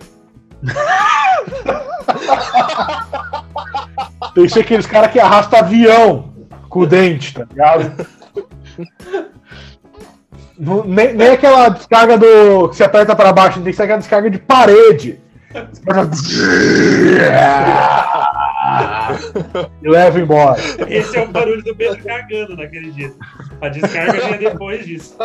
Tem 4.35 4.45
que 4.45 4.53
ser 4.53 4.61
aqueles 4.61 4.87
caras 4.87 5.11
que 5.11 5.19
arrasta 5.19 5.59
avião 5.59 6.35
com 6.69 6.81
o 6.81 6.87
dente, 6.87 7.33
tá 7.33 7.47
ligado? 7.49 8.07
Nem, 10.59 11.15
nem 11.15 11.29
aquela 11.29 11.71
descarga 11.71 12.19
do 12.19 12.69
que 12.69 12.77
você 12.77 12.85
aperta 12.85 13.17
pra 13.17 13.33
baixo, 13.33 13.61
tem 13.61 13.71
que 13.71 13.77
ser 13.77 13.85
aquela 13.85 13.99
descarga 13.99 14.31
de 14.31 14.39
parede. 14.39 15.19
E 19.83 19.89
leva 19.89 20.21
embora. 20.21 20.61
Esse 20.89 21.17
é 21.17 21.23
o 21.23 21.29
barulho 21.29 21.63
do 21.63 21.75
Pedro 21.75 22.03
cagando 22.03 22.57
naquele 22.57 22.91
dia. 22.91 23.13
A 23.61 23.69
descarga 23.69 24.13
vinha 24.13 24.39
depois 24.39 24.85
disso. 24.85 25.17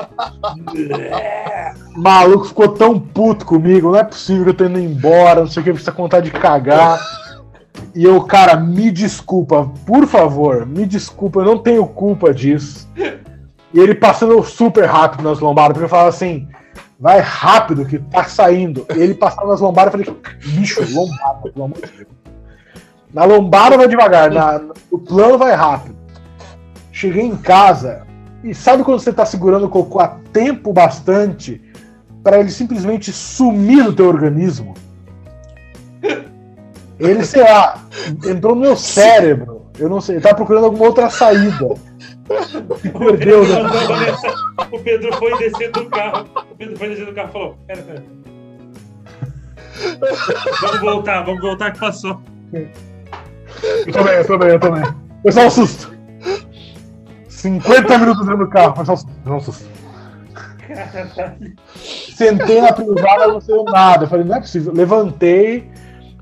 O 1.96 2.02
maluco 2.02 2.46
ficou 2.46 2.70
tão 2.70 3.00
puto 3.00 3.46
comigo, 3.46 3.92
não 3.92 4.00
é 4.00 4.04
possível 4.04 4.44
que 4.44 4.50
eu 4.52 4.54
tô 4.54 4.66
indo 4.66 4.80
embora, 4.80 5.42
não 5.42 5.48
sei 5.48 5.62
o 5.62 5.64
que, 5.64 5.72
precisa 5.72 5.92
contar 5.92 6.20
de 6.20 6.32
cagar. 6.32 7.00
E 7.96 8.04
eu, 8.04 8.22
cara, 8.24 8.56
me 8.56 8.92
desculpa, 8.92 9.70
por 9.86 10.06
favor, 10.08 10.66
me 10.66 10.86
desculpa, 10.86 11.40
eu 11.40 11.46
não 11.46 11.58
tenho 11.58 11.86
culpa 11.86 12.34
disso. 12.34 12.88
E 13.74 13.80
ele 13.80 13.96
passando 13.96 14.42
super 14.44 14.86
rápido 14.86 15.24
nas 15.24 15.40
lombadas, 15.40 15.74
porque 15.74 15.86
eu 15.86 15.90
falava 15.90 16.10
assim, 16.10 16.48
vai 17.00 17.20
rápido 17.20 17.86
que 17.86 17.98
tá 17.98 18.26
saindo. 18.26 18.86
E 18.96 19.00
ele 19.00 19.16
passava 19.16 19.48
nas 19.48 19.62
lombadas, 19.62 19.94
eu 19.94 20.06
falei, 20.06 20.22
bicho, 20.44 20.82
lombada, 20.94 21.50
pelo 21.52 21.66
amor 21.66 21.82
de 21.82 21.92
Deus. 21.98 22.21
Na 23.14 23.26
lombada 23.26 23.78
vai 23.78 23.88
devagar, 23.88 24.32
na, 24.32 24.60
no 24.92 25.00
plano 25.00 25.38
vai 25.38 25.54
rápido. 25.54 25.96
Cheguei 26.92 27.24
em 27.24 27.36
casa, 27.36 28.06
e 28.44 28.54
sabe 28.56 28.84
quando 28.84 29.00
você 29.00 29.12
tá 29.12 29.26
segurando 29.26 29.66
o 29.66 29.70
cocô 29.70 30.00
há 30.00 30.18
tempo 30.32 30.72
bastante 30.74 31.62
para 32.24 32.40
ele 32.40 32.50
simplesmente 32.50 33.12
sumir 33.12 33.84
do 33.84 33.94
teu 33.94 34.08
organismo? 34.08 34.74
Ele, 37.00 37.26
sei 37.26 37.44
lá, 37.44 37.84
entrou 38.26 38.56
no 38.56 38.62
meu 38.62 38.76
cérebro. 38.76 39.66
Eu 39.80 39.90
não 39.90 40.00
sei, 40.00 40.16
ele 40.16 40.24
tá 40.24 40.34
procurando 40.36 40.66
alguma 40.66 40.86
outra 40.86 41.10
saída. 41.10 41.66
O 41.66 43.18
andava 43.58 44.00
nessa- 44.00 44.34
o 44.72 44.80
Pedro 44.80 45.14
foi 45.18 45.38
descer 45.38 45.72
do 45.72 45.86
carro. 45.90 46.28
O 46.52 46.56
Pedro 46.56 46.78
foi 46.78 46.90
descer 46.90 47.06
do 47.06 47.14
carro 47.14 47.30
e 47.30 47.32
falou: 47.34 47.58
Pera, 47.68 47.82
pera. 47.82 48.04
Vamos 50.62 50.80
voltar, 50.80 51.24
vamos 51.24 51.42
voltar 51.42 51.72
que 51.72 51.80
passou. 51.80 52.22
Eu 53.86 53.94
tô 53.94 54.04
bem, 54.04 54.14
eu 54.14 54.28
tô 54.28 54.38
bem, 54.38 54.50
eu 54.50 54.60
tô 54.60 54.72
bem. 54.72 54.84
Foi 55.22 55.32
só 55.32 55.48
um 55.48 55.50
susto. 55.50 55.92
50 57.28 57.98
minutos 57.98 58.26
dentro 58.26 58.46
do 58.46 58.50
carro, 58.50 58.76
foi 58.76 58.86
só 58.86 58.94
um 58.94 58.98
susto. 58.98 59.12
Foi 59.24 59.32
só 59.32 59.38
um 59.38 59.40
susto. 59.40 59.70
Caralho. 60.68 61.54
Sentei 61.76 62.62
na 62.62 62.74
privada, 62.74 63.28
não 63.28 63.42
saiu 63.42 63.64
nada. 63.66 64.06
Eu 64.06 64.10
falei, 64.10 64.26
não 64.26 64.36
é 64.36 64.40
possível. 64.40 64.74
Levantei, 64.74 65.70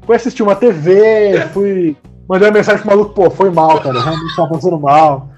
fui 0.06 0.16
assistir 0.16 0.44
uma 0.44 0.56
TV, 0.56 1.48
fui. 1.54 1.98
Mandei 2.28 2.48
uma 2.48 2.54
mensagem 2.54 2.82
pro 2.82 2.92
maluco, 2.92 3.14
pô, 3.14 3.30
foi 3.30 3.50
mal, 3.50 3.80
cara. 3.82 4.02
Realmente 4.02 4.36
tava 4.36 4.50
passando 4.50 4.80
mal. 4.80 5.30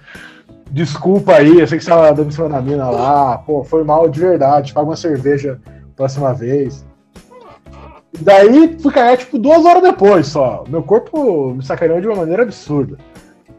Desculpa 0.70 1.36
aí, 1.36 1.60
eu 1.60 1.68
sei 1.68 1.78
que 1.78 1.84
você 1.84 1.90
tava 1.90 2.14
dando 2.14 2.30
em 2.30 2.32
cima 2.32 2.50
da 2.50 2.62
mina 2.62 2.90
lá. 2.90 3.38
Pô, 3.40 3.64
foi 3.64 3.84
mal 3.84 4.08
de 4.08 4.20
verdade. 4.20 4.74
Paga 4.74 4.88
uma 4.88 4.96
cerveja 4.96 5.60
próxima 5.96 6.34
vez. 6.34 6.86
E 8.14 8.24
daí 8.24 8.78
fui 8.80 8.92
cagar, 8.92 9.18
tipo, 9.18 9.38
duas 9.38 9.66
horas 9.66 9.82
depois 9.82 10.28
só. 10.28 10.64
Meu 10.68 10.84
corpo 10.84 11.54
me 11.54 11.64
sacaneou 11.64 12.02
de 12.02 12.08
uma 12.08 12.18
maneira 12.18 12.44
absurda. 12.44 12.98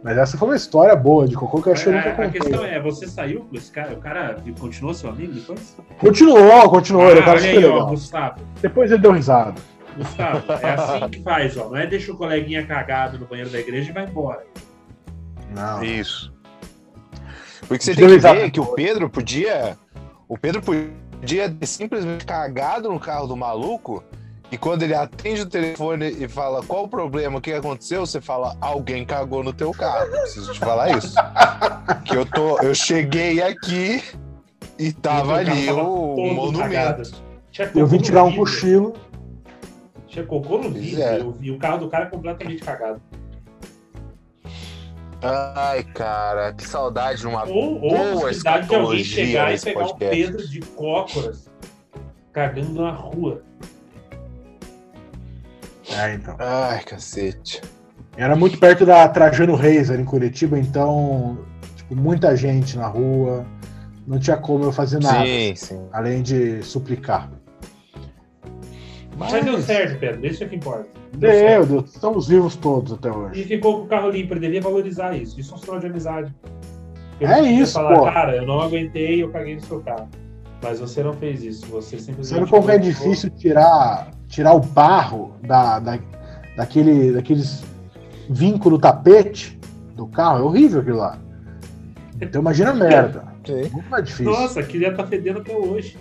Mas 0.03 0.19
essa 0.19 0.37
foi 0.37 0.49
uma 0.49 0.57
história 0.57 0.97
boa 0.97 1.29
de 1.29 1.37
cocô 1.37 1.63
que 1.63 1.69
eu 1.69 1.73
achei 1.73 1.93
eu 1.93 1.97
nunca 1.97 2.23
A, 2.23 2.27
a 2.27 2.31
questão 2.31 2.65
é: 2.65 2.81
você 2.81 3.07
saiu 3.07 3.41
com 3.43 3.57
esse 3.57 3.71
cara? 3.71 3.93
O 3.93 3.99
cara 3.99 4.37
continuou 4.59 4.93
seu 4.93 5.09
amigo 5.09 5.33
depois? 5.33 5.77
Continuou, 5.99 6.69
continuou. 6.69 7.09
ele 7.09 7.21
é 7.21 7.23
Ah, 7.23 7.27
cara 7.27 7.39
olha 7.39 7.51
aí, 7.51 7.65
ó, 7.65 7.69
legal. 7.69 7.87
Gustavo. 7.89 8.41
Depois 8.61 8.91
ele 8.91 9.01
deu 9.01 9.13
risada. 9.13 9.55
Gustavo, 9.97 10.53
é 10.61 10.71
assim 10.71 11.09
que 11.09 11.23
faz, 11.23 11.57
ó. 11.57 11.69
Não 11.69 11.77
é 11.77 11.87
deixa 11.87 12.11
o 12.13 12.17
coleguinha 12.17 12.67
cagado 12.67 13.19
no 13.19 13.27
banheiro 13.27 13.51
da 13.51 13.61
igreja 13.61 13.91
e 13.91 13.95
vai 13.95 14.05
embora. 14.05 14.45
Não. 15.55 15.85
Isso. 15.85 16.33
Porque 17.69 17.85
você 17.85 17.95
tem 17.95 18.09
que 18.09 18.19
ver 18.19 18.51
que 18.51 18.61
o 18.61 18.67
Pedro 18.67 19.09
podia. 19.09 19.77
O 20.29 20.37
Pedro 20.37 20.61
podia 20.61 21.49
ter 21.49 21.67
simplesmente 21.67 22.25
cagado 22.25 22.91
no 22.91 22.99
carro 22.99 23.29
do 23.29 23.37
maluco. 23.37 24.03
E 24.53 24.59
quando 24.59 24.83
ele 24.83 24.95
atende 24.95 25.41
o 25.41 25.47
telefone 25.47 26.11
e 26.11 26.29
fala 26.29 26.63
qual 26.63 26.85
o 26.85 26.89
problema, 26.89 27.39
o 27.39 27.41
que 27.41 27.55
aconteceu, 27.55 28.05
você 28.05 28.21
fala, 28.21 28.55
alguém 28.61 29.03
cagou 29.03 29.43
no 29.43 29.51
teu 29.51 29.71
carro. 29.71 30.11
Preciso 30.11 30.53
te 30.53 30.59
falar 30.59 30.91
isso. 30.99 31.15
que 32.05 32.15
eu 32.15 32.27
tô. 32.27 32.61
Eu 32.61 32.75
cheguei 32.75 33.41
aqui 33.41 34.03
e 34.79 34.93
tava 34.93 35.43
E 35.43 35.47
o 35.47 35.51
ali 35.51 35.67
tava 35.67 35.83
o 35.83 36.15
todo 36.15 36.35
monumento. 36.35 37.13
Eu 37.75 37.87
vim 37.87 37.97
tirar 37.97 38.25
um 38.25 38.29
vidro. 38.29 38.45
cochilo. 38.45 38.93
Tinha 40.07 40.27
cocô 40.27 40.59
no 40.59 40.71
vídeo 40.71 41.03
é. 41.03 41.21
eu 41.21 41.31
vi 41.33 41.51
o 41.51 41.59
carro 41.59 41.79
do 41.79 41.89
cara 41.89 42.05
completamente 42.05 42.63
cagado. 42.63 43.01
Ai, 45.23 45.83
cara, 45.83 46.53
que 46.53 46.65
saudade 46.65 47.21
de 47.21 47.27
uma 47.27 47.49
Ou, 47.49 47.81
ou 47.81 47.81
boa 47.81 48.01
a 48.01 48.21
possibilidade 48.21 48.69
de 48.69 48.75
alguém 48.75 49.05
chegar 49.05 49.55
e 49.55 49.59
pegar 49.59 49.81
o 49.81 49.89
podcast. 49.89 50.17
Pedro 50.17 50.47
de 50.47 50.61
cócoras 50.61 51.51
cagando 52.33 52.83
na 52.83 52.91
rua. 52.91 53.43
É, 55.97 56.15
então. 56.15 56.37
Ai, 56.39 56.83
cacete. 56.85 57.61
Era 58.17 58.37
muito 58.37 58.59
perto 58.59 58.85
da 58.85 59.09
Trajano 59.09 59.55
Reis, 59.55 59.91
ali 59.91 60.03
em 60.03 60.05
Curitiba, 60.05 60.59
então, 60.59 61.39
tipo, 61.77 61.97
muita 61.97 62.37
gente 62.37 62.77
na 62.77 62.87
rua. 62.87 63.45
Não 64.07 64.19
tinha 64.19 64.37
como 64.37 64.65
eu 64.65 64.73
fazer 64.73 65.01
nada, 65.01 65.25
Sim, 65.25 65.55
sim. 65.55 65.87
além 65.93 66.23
de 66.23 66.63
suplicar. 66.63 67.31
Mas 69.17 69.45
deu 69.45 69.61
certo, 69.63 69.99
Pedro. 70.01 70.27
Isso 70.27 70.43
é 70.43 70.49
que 70.49 70.57
importa. 70.57 70.87
Deu 71.17 71.31
Meu 71.31 71.39
certo. 71.39 71.67
Deus, 71.69 71.95
estamos 71.95 72.29
vivos 72.29 72.57
todos 72.57 72.93
até 72.93 73.09
E 73.09 73.13
hoje. 73.13 73.45
ficou 73.45 73.79
com 73.79 73.85
o 73.85 73.87
carro 73.87 74.11
limpo, 74.11 74.33
ele 74.33 74.41
devia 74.41 74.61
valorizar 74.61 75.15
isso. 75.17 75.39
Isso 75.39 75.53
é 75.53 75.57
um 75.57 75.61
sinal 75.61 75.79
de 75.79 75.87
amizade. 75.87 76.35
Eu 77.21 77.29
É 77.29 77.43
isso, 77.43 77.75
falar, 77.75 77.97
pô. 77.99 78.05
Cara, 78.07 78.37
eu 78.37 78.47
não 78.47 78.61
aguentei 78.61 79.17
e 79.17 79.21
eu 79.21 79.31
caguei 79.31 79.55
no 79.55 79.61
seu 79.61 79.81
carro. 79.81 80.09
Mas 80.63 80.81
você 80.81 81.03
não 81.03 81.13
fez 81.13 81.43
isso. 81.43 81.67
Você 81.67 81.99
simplesmente. 81.99 82.41
Sabe 82.41 82.51
como 82.51 82.71
é 82.71 82.79
difícil 82.79 83.31
tirar, 83.31 84.11
tirar 84.33 84.55
o 84.55 84.61
barro 84.61 85.37
da, 85.43 85.79
da, 85.79 85.99
daquele, 86.57 87.13
daqueles 87.13 87.63
vincos 88.29 88.73
do 88.73 88.79
tapete 88.79 89.59
do 89.95 90.07
carro? 90.07 90.39
É 90.39 90.43
horrível 90.43 90.81
aquilo 90.81 90.97
lá. 90.97 91.19
Então 92.21 92.41
imagina 92.41 92.71
a 92.71 92.75
merda. 92.75 93.25
Sim. 93.45 93.69
Muito 93.71 93.91
mais 93.91 94.05
difícil. 94.05 94.33
Nossa, 94.33 94.61
aquilo 94.61 94.85
ia 94.85 94.95
tá 94.95 95.07
fedendo 95.07 95.41
até 95.41 95.55
hoje. 95.55 95.99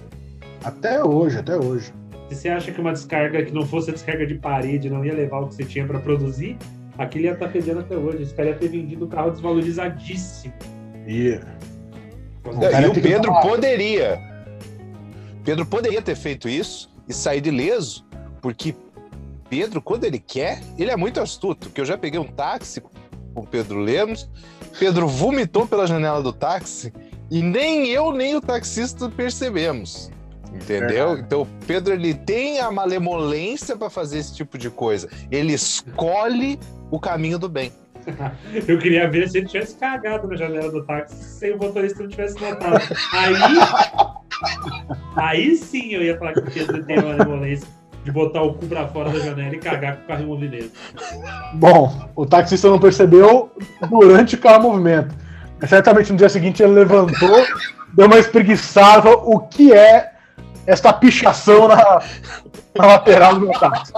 Até 0.63 1.03
hoje, 1.03 1.39
até 1.39 1.57
hoje. 1.57 1.93
Se 2.29 2.35
você 2.35 2.49
acha 2.49 2.71
que 2.71 2.79
uma 2.79 2.93
descarga 2.93 3.43
que 3.43 3.53
não 3.53 3.65
fosse 3.65 3.89
a 3.89 3.93
descarga 3.93 4.25
de 4.25 4.35
parede 4.35 4.89
não 4.89 5.03
ia 5.03 5.13
levar 5.13 5.41
o 5.41 5.47
que 5.47 5.55
você 5.55 5.65
tinha 5.65 5.85
pra 5.85 5.99
produzir, 5.99 6.57
aquilo 6.97 7.25
ia 7.25 7.33
estar 7.33 7.47
tá 7.47 7.51
fedendo 7.51 7.81
até 7.81 7.97
hoje. 7.97 8.23
Esse 8.23 8.33
cara 8.33 8.49
ia 8.49 8.55
ter 8.55 8.69
vendido 8.69 9.05
o 9.05 9.07
carro 9.07 9.31
desvalorizadíssimo. 9.31 10.53
E 11.05 11.39
cara 12.43 12.87
e 12.87 12.89
o 12.89 12.93
Pedro 12.93 13.33
poderia. 13.41 14.19
Pedro 15.43 15.65
poderia 15.65 16.01
ter 16.01 16.15
feito 16.15 16.47
isso 16.47 16.89
e 17.09 17.13
saído 17.13 17.49
ileso, 17.49 18.05
porque 18.41 18.75
Pedro, 19.49 19.81
quando 19.81 20.05
ele 20.05 20.17
quer, 20.17 20.61
ele 20.77 20.91
é 20.91 20.95
muito 20.95 21.19
astuto. 21.19 21.69
Que 21.69 21.81
eu 21.81 21.85
já 21.85 21.97
peguei 21.97 22.19
um 22.19 22.27
táxi 22.27 22.81
com 22.81 22.89
o 23.35 23.45
Pedro 23.45 23.79
Lemos, 23.79 24.29
Pedro 24.79 25.07
vomitou 25.07 25.67
pela 25.67 25.85
janela 25.85 26.21
do 26.21 26.33
táxi 26.33 26.93
e 27.29 27.41
nem 27.41 27.87
eu 27.87 28.11
nem 28.11 28.35
o 28.35 28.41
taxista 28.41 29.09
percebemos. 29.09 30.09
Entendeu? 30.53 31.17
Então 31.17 31.43
o 31.43 31.47
Pedro 31.65 31.93
ele 31.93 32.13
tem 32.13 32.59
a 32.59 32.69
malemolência 32.71 33.75
para 33.77 33.89
fazer 33.89 34.19
esse 34.19 34.35
tipo 34.35 34.57
de 34.57 34.69
coisa. 34.69 35.09
Ele 35.29 35.53
escolhe 35.53 36.59
o 36.89 36.99
caminho 36.99 37.39
do 37.39 37.47
bem. 37.47 37.71
Eu 38.67 38.79
queria 38.79 39.09
ver 39.09 39.29
se 39.29 39.37
ele 39.37 39.47
tivesse 39.47 39.75
cagado 39.75 40.27
na 40.27 40.35
janela 40.35 40.71
do 40.71 40.83
táxi 40.85 41.15
sem 41.23 41.53
o 41.53 41.57
motorista 41.57 42.01
não 42.01 42.09
tivesse 42.09 42.39
notado. 42.41 42.81
Aí. 43.13 43.33
Aí 45.15 45.55
sim 45.55 45.93
eu 45.93 46.01
ia 46.01 46.17
falar 46.17 46.33
que 46.33 46.39
o 46.39 46.51
Pedro 46.51 46.83
tem 46.83 46.97
uma 46.97 47.13
demolência 47.15 47.67
de 48.03 48.11
botar 48.11 48.41
o 48.41 48.53
cu 48.53 48.65
pra 48.65 48.87
fora 48.87 49.09
da 49.09 49.19
janela 49.19 49.55
e 49.55 49.59
cagar 49.59 49.97
com 49.97 50.03
o 50.03 50.07
carro 50.07 50.23
em 50.23 50.25
movimento. 50.25 50.71
Bom, 51.53 52.09
o 52.15 52.25
taxista 52.25 52.69
não 52.69 52.79
percebeu 52.79 53.51
durante 53.89 54.35
o 54.35 54.37
carro 54.39 54.63
em 54.63 54.67
movimento. 54.69 55.15
Certamente 55.67 56.11
no 56.11 56.17
dia 56.17 56.29
seguinte 56.29 56.63
ele 56.63 56.73
levantou, 56.73 57.45
deu 57.93 58.07
uma 58.07 58.17
espreguiçada, 58.17 59.11
o 59.11 59.39
que 59.39 59.71
é 59.73 60.11
esta 60.65 60.91
pichação 60.91 61.67
na, 61.67 62.01
na 62.75 62.85
lateral 62.87 63.35
do 63.35 63.41
meu 63.41 63.51
táxi? 63.51 63.93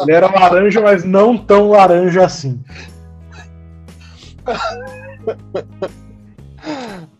Ele 0.00 0.12
era 0.12 0.26
laranja, 0.26 0.80
mas 0.80 1.04
não 1.04 1.38
tão 1.38 1.70
laranja 1.70 2.24
assim. 2.24 2.60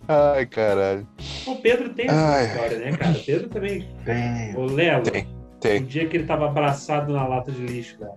Ai, 0.09 0.47
caralho. 0.47 1.07
O 1.47 1.57
Pedro 1.57 1.89
tem 1.91 2.07
essa 2.07 2.17
Ai. 2.17 2.47
história, 2.47 2.79
né, 2.79 2.97
cara? 2.97 3.13
O 3.13 3.25
Pedro 3.25 3.49
também. 3.49 3.89
Tem. 4.05 4.55
O 4.57 4.65
Lelo, 4.65 5.03
Tem, 5.05 5.23
o 5.23 5.61
tem. 5.61 5.85
dia 5.85 6.07
que 6.07 6.17
ele 6.17 6.27
tava 6.27 6.47
abraçado 6.47 7.13
na 7.13 7.27
lata 7.27 7.51
de 7.51 7.65
lixo, 7.65 7.99
cara. 7.99 8.15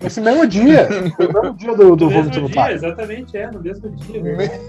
Esse 0.00 0.20
mesmo 0.20 0.46
dia. 0.46 0.86
Foi 1.16 1.26
o 1.26 1.32
mesmo 1.32 1.54
dia 1.54 1.74
do, 1.76 1.96
do 1.96 2.04
No 2.04 2.10
vômito 2.10 2.40
mesmo 2.40 2.48
no 2.56 2.68
exatamente, 2.70 3.36
é, 3.36 3.50
no 3.50 3.60
mesmo 3.60 3.90
dia, 3.90 4.22
verdade. 4.22 4.60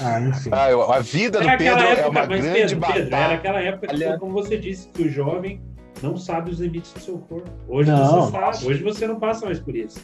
Ah, 0.00 0.20
enfim. 0.20 0.50
Ah, 0.52 0.94
a 0.96 1.00
vida 1.00 1.40
do 1.40 1.48
Era 1.48 1.56
Pedro 1.58 1.74
aquela 1.74 1.88
é 1.88 1.92
época, 1.92 2.10
uma 2.10 2.26
mas 2.26 2.40
grande 2.42 2.58
Pedro, 2.76 2.80
Pedro, 2.80 3.00
era 3.00 3.10
batalha. 3.10 3.34
aquela 3.34 3.60
época 3.60 3.86
que, 3.88 4.18
como 4.18 4.32
você 4.32 4.58
disse, 4.58 4.88
que 4.88 5.02
o 5.02 5.10
jovem 5.10 5.60
não 6.02 6.16
sabe 6.16 6.50
os 6.50 6.60
limites 6.60 6.92
do 6.92 7.00
seu 7.00 7.18
corpo. 7.18 7.50
Hoje 7.68 7.90
Não, 7.90 8.22
você 8.26 8.32
sabe, 8.32 8.66
hoje 8.66 8.82
você 8.82 9.06
não 9.06 9.18
passa 9.18 9.46
mais 9.46 9.58
por 9.58 9.74
isso. 9.74 10.00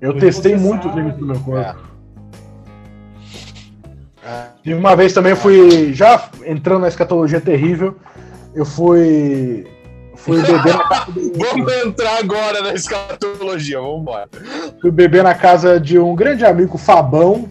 Eu 0.00 0.10
Hoje 0.10 0.20
testei 0.20 0.56
muito 0.56 0.86
os 0.88 0.94
sabe. 0.94 0.96
limites 1.00 1.20
do 1.20 1.26
meu 1.26 1.40
corpo. 1.40 1.58
É. 1.58 1.99
E 4.64 4.74
uma 4.74 4.94
vez 4.94 5.12
também 5.12 5.30
eu 5.30 5.36
fui, 5.36 5.92
já 5.94 6.28
entrando 6.44 6.82
na 6.82 6.88
escatologia 6.88 7.40
terrível, 7.40 7.96
eu 8.54 8.64
fui. 8.64 9.66
Fui 10.16 10.42
beber 10.42 10.76
na 10.76 10.84
casa 10.86 11.12
do, 11.12 11.32
Vamos 11.38 11.72
entrar 11.86 12.18
agora 12.18 12.62
na 12.62 12.74
escatologia, 12.74 13.80
vamos 13.80 14.02
embora. 14.02 14.28
fui 14.80 14.90
beber 14.90 15.24
na 15.24 15.34
casa 15.34 15.80
de 15.80 15.98
um 15.98 16.14
grande 16.14 16.44
amigo, 16.44 16.76
Fabão. 16.76 17.48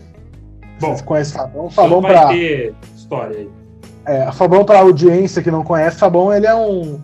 Bom, 0.79 0.89
Vocês 0.89 1.01
conhecem 1.01 1.35
Fabão? 1.35 1.69
Fabão 1.71 1.99
vai 2.01 2.11
pra, 2.11 2.27
ter 2.27 2.75
história 2.95 3.37
aí. 3.37 3.49
é, 4.05 4.31
Fabão 4.31 4.63
pra 4.63 4.79
audiência 4.81 5.41
que 5.41 5.49
não 5.49 5.63
conhece, 5.63 5.97
Fabão 5.97 6.31
ele 6.31 6.45
é 6.45 6.55
um, 6.55 6.99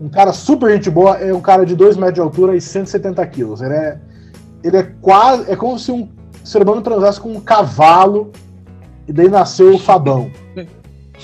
um 0.00 0.08
cara 0.08 0.32
super 0.32 0.72
gente 0.72 0.88
boa, 0.90 1.18
é 1.18 1.34
um 1.34 1.40
cara 1.40 1.66
de 1.66 1.76
2 1.76 1.96
metros 1.98 2.14
de 2.14 2.20
altura 2.22 2.56
e 2.56 2.60
170 2.60 3.24
quilos. 3.26 3.60
Ele 3.60 3.74
é, 3.74 3.98
ele 4.64 4.76
é 4.78 4.90
quase. 5.02 5.50
É 5.52 5.54
como 5.54 5.78
se 5.78 5.92
um 5.92 6.08
ser 6.42 6.62
humano 6.62 6.80
transasse 6.80 7.20
com 7.20 7.30
um 7.30 7.40
cavalo 7.40 8.32
e 9.10 9.12
daí 9.12 9.28
nasceu 9.28 9.74
o 9.74 9.78
Fabão. 9.78 10.30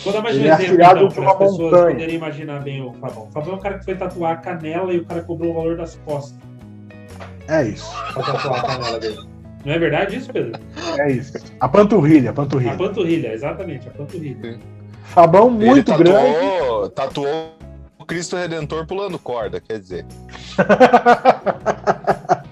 Vou 0.03 0.13
dar 0.13 0.21
mais 0.21 0.37
um 0.37 0.41
é 0.41 0.49
exemplo, 0.49 0.75
então, 0.75 1.09
para 1.09 1.31
as 1.31 1.37
pessoas 1.39 1.59
montanha. 1.59 1.93
poderem 1.95 2.15
imaginar 2.17 2.61
bem 2.61 2.83
o 2.83 2.93
Fabão. 2.95 3.29
O 3.29 3.31
Fabão 3.31 3.53
é 3.53 3.57
um 3.57 3.61
cara 3.61 3.79
que 3.79 3.85
foi 3.85 3.95
tatuar 3.95 4.33
a 4.33 4.37
canela 4.37 4.93
e 4.93 4.99
o 4.99 5.05
cara 5.05 5.23
cobrou 5.23 5.53
o 5.53 5.55
valor 5.55 5.77
das 5.77 5.95
costas 6.05 6.37
É 7.47 7.63
isso. 7.63 7.89
pra 8.13 8.23
tatuar 8.25 8.59
a 8.59 8.63
canela 8.67 8.99
dele. 8.99 9.19
Não 9.65 9.73
é 9.73 9.79
verdade 9.79 10.17
isso, 10.17 10.33
Pedro? 10.33 10.61
É 10.99 11.13
isso. 11.13 11.33
A 11.61 11.69
panturrilha, 11.69 12.31
a 12.31 12.33
A 12.33 12.35
panturrilha. 12.35 12.77
panturrilha, 12.77 13.33
exatamente, 13.33 13.87
a 13.89 13.93
panturrilha. 13.93 14.59
Fabão 15.05 15.49
muito 15.49 15.93
Ele 15.93 15.99
grande. 15.99 16.35
tatuou, 16.35 16.89
tatuou 16.91 17.53
o 17.99 18.05
Cristo 18.05 18.37
Redentor 18.37 18.85
pulando 18.85 19.19
corda, 19.21 19.61
quer 19.61 19.79
dizer. 19.79 20.05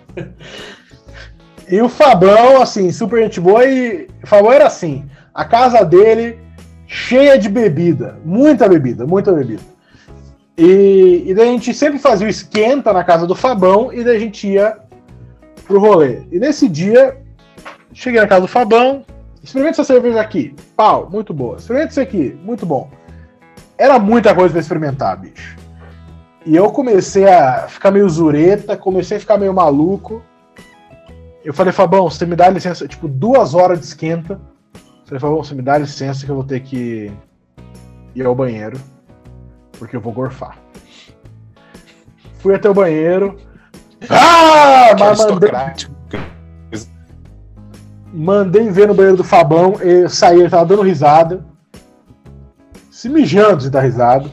E 1.66 1.80
o 1.80 1.88
Fabão, 1.88 2.60
assim, 2.60 2.92
super 2.92 3.22
gente 3.22 3.40
boa. 3.40 3.64
E 3.64 4.06
o 4.22 4.26
Fabão 4.26 4.52
era 4.52 4.66
assim: 4.66 5.08
a 5.34 5.44
casa 5.44 5.84
dele 5.84 6.38
cheia 6.86 7.38
de 7.38 7.48
bebida. 7.48 8.18
Muita 8.24 8.68
bebida, 8.68 9.06
muita 9.06 9.32
bebida. 9.32 9.62
E, 10.56 11.24
e 11.26 11.34
daí 11.34 11.48
a 11.48 11.52
gente 11.52 11.74
sempre 11.74 11.98
fazia 11.98 12.26
o 12.26 12.30
esquenta 12.30 12.92
na 12.92 13.02
casa 13.02 13.26
do 13.26 13.34
Fabão 13.34 13.92
e 13.92 14.04
daí 14.04 14.16
a 14.16 14.20
gente 14.20 14.46
ia 14.46 14.78
pro 15.66 15.80
rolê. 15.80 16.22
E 16.30 16.38
nesse 16.38 16.68
dia, 16.68 17.18
cheguei 17.92 18.20
na 18.20 18.28
casa 18.28 18.42
do 18.42 18.48
Fabão, 18.48 19.04
experimenta 19.42 19.80
essa 19.80 19.92
cerveja 19.92 20.20
aqui. 20.20 20.54
Pau, 20.76 21.08
muito 21.10 21.34
boa. 21.34 21.56
Experimenta 21.56 21.90
isso 21.90 22.00
aqui, 22.00 22.38
muito 22.44 22.64
bom. 22.64 22.88
Era 23.76 23.98
muita 23.98 24.32
coisa 24.34 24.52
pra 24.52 24.60
experimentar, 24.60 25.18
bicho. 25.18 25.56
E 26.46 26.54
eu 26.54 26.70
comecei 26.70 27.26
a 27.26 27.66
ficar 27.66 27.90
meio 27.90 28.08
zureta, 28.08 28.76
comecei 28.76 29.16
a 29.16 29.20
ficar 29.20 29.38
meio 29.38 29.52
maluco. 29.52 30.22
Eu 31.44 31.52
falei, 31.52 31.72
Fabão, 31.72 32.08
você 32.08 32.24
me 32.24 32.36
dá 32.36 32.48
licença, 32.48 32.86
tipo, 32.86 33.08
duas 33.08 33.54
horas 33.54 33.80
de 33.80 33.86
esquenta. 33.86 34.40
Falei, 35.04 35.20
Fabão, 35.20 35.44
você 35.44 35.54
me 35.54 35.62
dá 35.62 35.78
licença 35.78 36.24
que 36.24 36.30
eu 36.30 36.36
vou 36.36 36.44
ter 36.44 36.60
que 36.60 37.12
ir 38.14 38.24
ao 38.24 38.34
banheiro, 38.34 38.80
porque 39.78 39.96
eu 39.96 40.00
vou 40.00 40.12
gorfar. 40.12 40.58
Fui 42.38 42.54
até 42.54 42.68
o 42.68 42.74
banheiro. 42.74 43.36
Ah! 44.08 44.94
Que 44.94 45.02
Mas 45.02 45.26
mandei, 45.26 45.50
mandei 48.12 48.70
ver 48.70 48.88
no 48.88 48.94
banheiro 48.94 49.16
do 49.16 49.24
Fabão, 49.24 49.74
ele 49.80 50.08
saí, 50.08 50.40
ele 50.40 50.50
tava 50.50 50.66
dando 50.66 50.82
risada. 50.82 51.44
Se 52.90 53.08
mijando 53.08 53.58
de 53.58 53.70
dar 53.70 53.80
risada. 53.80 54.30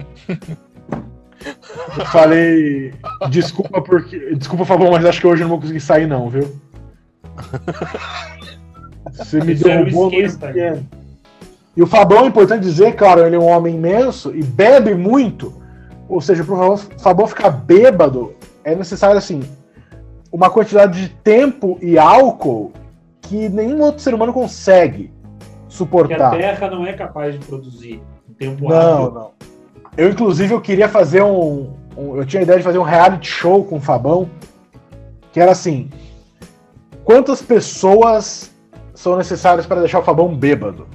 Eu 1.98 2.06
falei, 2.06 2.94
desculpa 3.30 3.82
porque. 3.82 4.36
Desculpa, 4.36 4.66
Fabão, 4.66 4.92
mas 4.92 5.06
acho 5.06 5.20
que 5.20 5.28
hoje 5.28 5.42
eu 5.42 5.48
não 5.48 5.56
vou 5.56 5.62
conseguir 5.62 5.82
sair, 5.82 6.08
não, 6.08 6.30
viu? 6.30 6.56
Você 9.12 9.42
me 9.42 9.54
Isso 9.54 9.64
derrubou 9.64 10.12
no 10.12 10.18
esquenta, 10.20 10.48
esquema. 10.50 10.82
E 11.76 11.82
o 11.82 11.88
Fabão, 11.88 12.26
é 12.26 12.28
importante 12.28 12.62
dizer, 12.64 12.96
claro, 12.96 13.26
ele 13.26 13.36
é 13.36 13.40
um 13.40 13.48
homem 13.48 13.76
imenso 13.76 14.36
e 14.36 14.44
bebe 14.44 14.94
muito. 14.94 15.54
Ou 16.10 16.20
seja, 16.20 16.44
para 16.44 16.54
o 16.54 16.78
Fabão 16.78 17.26
ficar 17.28 17.50
bêbado, 17.50 18.34
é 18.64 18.76
necessário, 18.76 19.18
assim, 19.18 19.42
uma 20.32 20.50
quantidade 20.50 21.02
de 21.02 21.10
tempo 21.10 21.78
e 21.82 21.98
álcool 21.98 22.72
que 23.22 23.48
nenhum 23.50 23.82
outro 23.82 24.02
ser 24.02 24.14
humano 24.14 24.34
consegue 24.34 25.06
Que 25.08 25.14
a 25.44 25.70
suportar. 25.70 26.32
Terra 26.38 26.70
não 26.70 26.86
é 26.86 26.92
capaz 26.94 27.40
de 27.40 27.46
produzir 27.46 28.02
em 28.30 28.34
tempo 28.34 28.68
Não, 28.68 29.10
não. 29.12 29.32
Eu, 29.96 30.10
inclusive, 30.10 30.54
eu 30.54 30.60
queria 30.62 30.90
fazer 30.90 31.22
um, 31.24 31.74
um- 31.98 32.16
Eu 32.18 32.26
tinha 32.26 32.42
a 32.42 32.44
ideia 32.44 32.58
de 32.60 32.64
fazer 32.64 32.78
um 32.78 32.84
reality 32.84 33.28
show 33.30 33.64
com 33.64 33.78
o 33.78 33.82
Fabão, 33.82 34.30
que 35.32 35.40
era 35.40 35.52
assim: 35.52 35.90
quantas 37.06 37.42
pessoas 37.42 38.52
são 39.02 39.18
necessárias 39.18 39.66
para 39.66 39.80
deixar 39.80 40.00
o 40.00 40.04
Fabão 40.04 40.36
bêbado? 40.36 40.88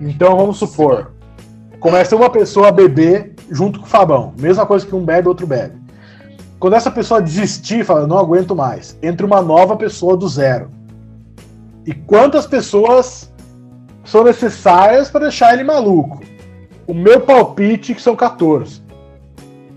Então 0.00 0.36
vamos 0.36 0.58
supor, 0.58 1.12
começa 1.78 2.16
uma 2.16 2.28
pessoa 2.28 2.68
a 2.68 2.72
beber 2.72 3.34
junto 3.48 3.78
com 3.78 3.86
o 3.86 3.88
Fabão, 3.88 4.34
mesma 4.36 4.66
coisa 4.66 4.84
que 4.84 4.94
um 4.94 5.04
bebe, 5.04 5.28
outro 5.28 5.46
bebe. 5.46 5.78
Quando 6.58 6.74
essa 6.74 6.90
pessoa 6.90 7.22
desistir, 7.22 7.84
fala, 7.84 8.04
não 8.04 8.18
aguento 8.18 8.54
mais, 8.54 8.98
entra 9.00 9.24
uma 9.24 9.40
nova 9.40 9.76
pessoa 9.76 10.16
do 10.16 10.28
zero. 10.28 10.70
E 11.86 11.94
quantas 11.94 12.48
pessoas 12.48 13.32
são 14.04 14.24
necessárias 14.24 15.08
para 15.08 15.20
deixar 15.20 15.54
ele 15.54 15.62
maluco? 15.62 16.20
O 16.84 16.92
meu 16.92 17.20
palpite 17.20 17.94
que 17.94 18.02
são 18.02 18.16
14. 18.16 18.82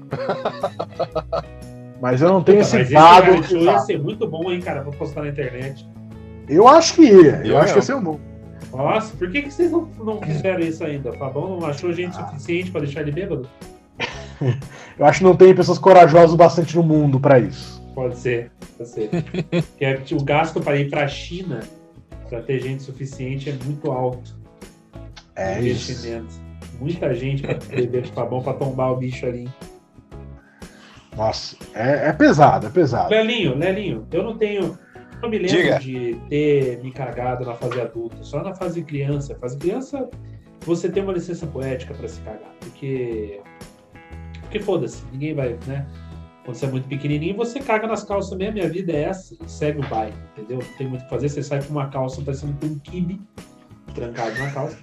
Mas 2.01 2.19
eu 2.19 2.29
não 2.29 2.41
tenho 2.41 2.61
esse 2.61 2.81
esse 2.81 2.93
dado. 2.93 3.25
reality 3.25 3.49
show 3.49 3.61
ia 3.61 3.77
ser 3.79 4.01
muito 4.01 4.27
bom, 4.27 4.51
hein, 4.51 4.59
cara, 4.59 4.81
pra 4.81 4.91
postar 4.93 5.21
na 5.21 5.27
internet. 5.27 5.87
Eu 6.51 6.67
acho 6.67 6.95
que 6.95 7.03
ia. 7.03 7.41
Eu, 7.43 7.45
Eu 7.45 7.57
acho 7.57 7.67
que 7.67 7.71
ia 7.71 7.75
não. 7.75 7.81
ser 7.81 7.95
um 7.95 8.03
bom. 8.03 8.19
Nossa, 8.73 9.15
por 9.15 9.31
que, 9.31 9.41
que 9.41 9.51
vocês 9.51 9.71
não, 9.71 9.85
não 10.03 10.21
fizeram 10.21 10.59
isso 10.59 10.83
ainda? 10.83 11.11
O 11.11 11.17
Fabão 11.17 11.59
não 11.59 11.67
achou 11.67 11.91
gente 11.91 12.15
suficiente 12.15 12.71
pra 12.71 12.81
deixar 12.81 13.01
ele 13.01 13.11
bêbado? 13.11 13.49
Eu 14.97 15.05
acho 15.05 15.19
que 15.19 15.23
não 15.23 15.35
tem 15.35 15.53
pessoas 15.53 15.77
corajosas 15.77 16.35
bastante 16.35 16.75
no 16.75 16.83
mundo 16.83 17.19
pra 17.19 17.39
isso. 17.39 17.81
Pode 17.93 18.17
ser, 18.17 18.51
pode 18.77 18.89
ser. 18.89 19.09
Porque 19.49 19.85
é 19.85 20.01
o 20.11 20.23
gasto 20.23 20.61
para 20.61 20.77
ir 20.77 20.89
pra 20.89 21.07
China 21.07 21.61
pra 22.29 22.41
ter 22.41 22.61
gente 22.61 22.81
suficiente 22.83 23.49
é 23.49 23.53
muito 23.65 23.91
alto. 23.91 24.35
É 25.35 25.59
o 25.59 25.63
isso. 25.65 25.91
investimento. 25.91 26.33
Muita 26.79 27.13
gente 27.13 27.43
pra 27.43 27.53
beber 27.53 28.07
Fabão 28.07 28.41
pra 28.41 28.53
tombar 28.53 28.91
o 28.91 28.97
bicho 28.97 29.25
ali. 29.25 29.49
Nossa, 31.15 31.57
é, 31.73 32.07
é 32.09 32.13
pesado, 32.13 32.67
é 32.67 32.69
pesado. 32.69 33.09
Lelinho, 33.09 33.57
Lelinho, 33.57 34.07
eu 34.11 34.23
não 34.23 34.37
tenho. 34.37 34.77
Não 35.21 35.29
me 35.29 35.37
lembro 35.37 35.57
Diga. 35.57 35.79
de 35.79 36.15
ter 36.29 36.81
me 36.81 36.91
cagado 36.91 37.45
na 37.45 37.53
fase 37.53 37.79
adulta, 37.79 38.17
só 38.23 38.41
na 38.41 38.53
fase 38.53 38.83
criança. 38.83 39.35
Fase 39.35 39.57
criança, 39.57 40.09
você 40.61 40.89
tem 40.89 41.03
uma 41.03 41.13
licença 41.13 41.45
poética 41.45 41.93
pra 41.93 42.07
se 42.07 42.19
cagar, 42.21 42.51
porque. 42.59 43.39
Porque 44.41 44.59
foda-se, 44.59 45.03
ninguém 45.11 45.33
vai, 45.33 45.57
né? 45.67 45.87
Quando 46.43 46.55
você 46.55 46.65
é 46.65 46.69
muito 46.69 46.87
pequenininho, 46.87 47.35
você 47.37 47.59
caga 47.59 47.87
nas 47.87 48.03
calças 48.03 48.35
mesmo. 48.37 48.53
Minha 48.53 48.67
vida 48.67 48.91
é 48.91 49.03
essa, 49.03 49.35
e 49.35 49.49
segue 49.49 49.79
o 49.79 49.87
baile, 49.87 50.15
entendeu? 50.35 50.57
Não 50.57 50.77
tem 50.77 50.87
muito 50.87 51.01
o 51.01 51.03
que 51.03 51.09
fazer. 51.09 51.29
Você 51.29 51.43
sai 51.43 51.61
com 51.63 51.71
uma 51.71 51.87
calça 51.87 52.21
parecendo 52.21 52.57
com 52.59 52.65
um 52.65 52.79
kibe 52.79 53.21
trancado 53.93 54.37
na 54.39 54.51
calça. 54.51 54.77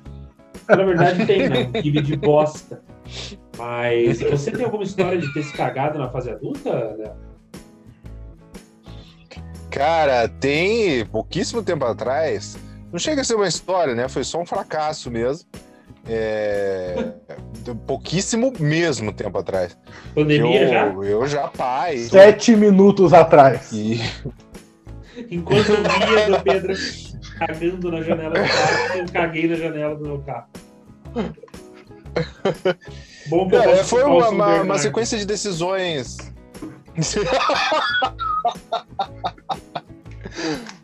Na 0.68 0.77
verdade, 0.77 1.27
tem, 1.27 1.48
né? 1.48 1.64
Um 1.64 1.72
kibe 1.72 2.01
de 2.01 2.16
bosta. 2.16 2.83
Mas 3.57 4.20
você 4.20 4.53
tem 4.53 4.64
alguma 4.64 4.85
história 4.85 5.18
de 5.18 5.33
ter 5.33 5.42
se 5.42 5.53
cagado 5.53 5.98
na 5.98 6.09
fase 6.09 6.31
adulta, 6.31 6.70
Léo? 6.96 7.27
Cara, 9.70 10.28
tem 10.28 11.04
pouquíssimo 11.07 11.62
tempo 11.62 11.85
atrás. 11.85 12.57
Não 12.90 12.98
chega 12.98 13.20
a 13.20 13.24
ser 13.24 13.35
uma 13.35 13.48
história, 13.48 13.94
né? 13.94 14.09
Foi 14.09 14.24
só 14.24 14.40
um 14.40 14.46
fracasso 14.46 15.11
mesmo. 15.11 15.48
É, 16.09 17.12
pouquíssimo 17.87 18.52
mesmo 18.59 19.12
tempo 19.12 19.38
atrás. 19.38 19.78
Pandemia 20.14 20.62
eu, 20.62 20.68
já? 20.68 20.87
eu 20.87 21.26
já 21.26 21.48
pai. 21.48 21.98
Sete 21.98 22.57
minutos 22.57 23.12
atrás. 23.12 23.70
E, 23.72 24.00
Enquanto 25.31 25.70
eu 25.70 25.83
via 25.83 26.31
do 26.31 26.42
Pedro 26.42 26.74
cagando 27.38 27.90
na 27.90 28.02
janela 28.02 28.35
do 28.35 28.48
carro, 28.48 28.98
eu 28.98 29.07
caguei 29.12 29.48
na 29.48 29.57
janela 29.57 29.96
do 29.96 30.04
meu 30.04 30.18
carro. 30.20 30.46
Bom 33.28 33.48
cara, 33.48 33.85
foi 33.85 34.04
uma, 34.04 34.62
uma 34.62 34.78
sequência 34.78 35.18
de 35.18 35.26
decisões. 35.26 36.16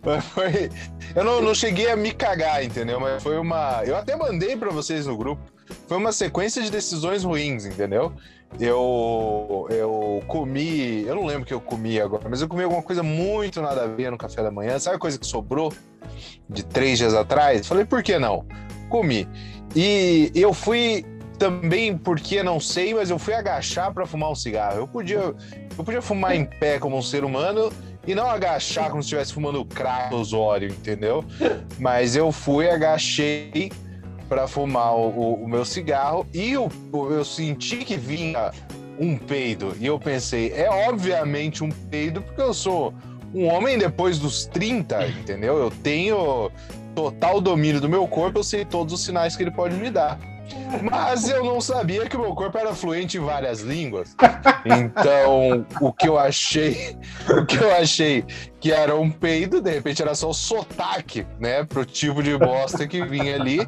Mas 0.03 0.25
foi- 0.27 0.71
Eu 1.15 1.25
não, 1.25 1.41
não 1.41 1.55
cheguei 1.55 1.91
a 1.91 1.97
me 1.97 2.13
cagar, 2.13 2.65
entendeu? 2.65 3.01
Mas 3.01 3.23
foi 3.23 3.39
uma. 3.39 3.83
Eu 3.85 3.97
até 3.97 4.17
mandei 4.17 4.57
pra 4.57 4.71
vocês 4.71 5.07
no 5.07 5.17
grupo. 5.17 5.43
Foi 5.87 5.97
uma 5.97 6.13
sequência 6.13 6.63
de 6.63 6.71
decisões 6.71 7.25
ruins, 7.25 7.65
entendeu? 7.65 8.13
Eu, 8.61 9.67
eu 9.71 10.23
comi. 10.27 11.05
Eu 11.07 11.15
não 11.17 11.25
lembro 11.25 11.43
o 11.43 11.47
que 11.47 11.55
eu 11.55 11.61
comi 11.61 12.01
agora, 12.01 12.29
mas 12.29 12.41
eu 12.41 12.49
comi 12.49 12.63
alguma 12.65 12.83
coisa 12.83 13.03
muito 13.03 13.61
nada 13.63 13.85
a 13.85 13.87
ver 13.87 14.11
no 14.11 14.19
café 14.19 14.43
da 14.43 14.51
manhã. 14.51 14.79
Sabe 14.79 14.97
a 14.97 14.99
coisa 14.99 15.19
que 15.19 15.27
sobrou 15.27 15.73
de 16.49 16.65
três 16.65 16.99
dias 16.99 17.15
atrás? 17.15 17.67
Falei, 17.67 17.85
por 17.85 18.03
que 18.03 18.19
não? 18.19 18.45
Comi. 18.89 19.29
E 19.75 20.31
eu 20.35 20.53
fui 20.53 21.05
também, 21.39 21.97
porque 21.97 22.43
não 22.43 22.59
sei, 22.61 22.95
mas 22.95 23.11
eu 23.11 23.19
fui 23.19 23.35
agachar 23.35 23.93
pra 23.93 24.07
fumar 24.07 24.31
um 24.31 24.35
cigarro. 24.35 24.79
Eu 24.79 24.89
podia, 24.89 25.35
eu 25.77 25.85
podia 25.85 26.03
fumar 26.03 26.35
em 26.37 26.45
pé 26.45 26.79
como 26.79 26.97
um 26.97 27.03
ser 27.03 27.25
humano 27.25 27.73
e 28.07 28.15
não 28.15 28.29
agachar 28.31 28.91
como 28.91 29.03
se 29.03 29.07
estivesse 29.07 29.33
fumando 29.33 29.65
crack 29.65 30.11
entendeu? 30.67 31.25
Mas 31.79 32.15
eu 32.17 32.31
fui, 32.31 32.69
agachei 32.71 33.71
pra 34.29 34.47
fumar 34.47 34.95
o, 34.95 35.09
o- 35.09 35.45
o 35.45 35.49
meu 35.49 35.65
cigarro 35.65 36.27
e 36.33 36.53
eu, 36.53 36.71
eu 36.93 37.25
senti 37.25 37.79
que 37.79 37.97
vinha 37.97 38.51
um 38.99 39.17
peido. 39.17 39.75
E 39.81 39.87
eu 39.87 39.99
pensei, 39.99 40.53
é 40.53 40.69
obviamente 40.71 41.65
um 41.65 41.69
peido, 41.71 42.23
porque 42.23 42.41
eu 42.41 42.55
sou 42.55 42.95
um 43.35 43.47
homem 43.49 43.77
depois 43.77 44.19
dos 44.19 44.47
30, 44.47 45.07
entendeu? 45.09 45.59
Eu 45.59 45.71
tenho 45.71 46.51
total 46.95 47.41
domínio 47.41 47.81
do 47.81 47.89
meu 47.89 48.07
corpo, 48.07 48.39
eu 48.39 48.45
sei 48.45 48.65
todos 48.65 48.95
os 48.95 49.03
sinais 49.05 49.35
que 49.35 49.43
ele 49.43 49.51
pode 49.51 49.75
me 49.75 49.91
dar. 49.91 50.19
Mas 50.83 51.29
eu 51.29 51.45
não 51.45 51.61
sabia 51.61 52.07
que 52.09 52.17
o 52.17 52.21
meu 52.21 52.35
corpo 52.35 52.57
era 52.59 52.75
fluente 52.75 53.17
em 53.17 53.21
várias 53.21 53.61
línguas. 53.61 54.17
Então, 54.65 55.67
o 55.81 55.93
que 55.93 56.09
eu 56.09 56.19
achei, 56.19 56.97
o 57.29 57.45
que 57.45 57.57
eu 57.57 57.75
achei 57.75 58.25
que 58.61 58.73
era 58.73 58.97
um 58.97 59.11
peido, 59.11 59.61
de 59.61 59.71
repente 59.71 60.03
era 60.03 60.15
só 60.15 60.31
o 60.31 60.35
sotaque, 60.35 61.27
né, 61.39 61.65
pro 61.65 61.85
tipo 61.85 62.23
de 62.23 62.37
bosta 62.37 62.87
que 62.87 63.05
vinha 63.05 63.35
ali. 63.35 63.67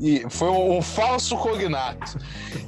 E 0.00 0.24
foi 0.28 0.48
um, 0.48 0.78
um 0.78 0.82
falso 0.82 1.36
cognato. 1.36 2.18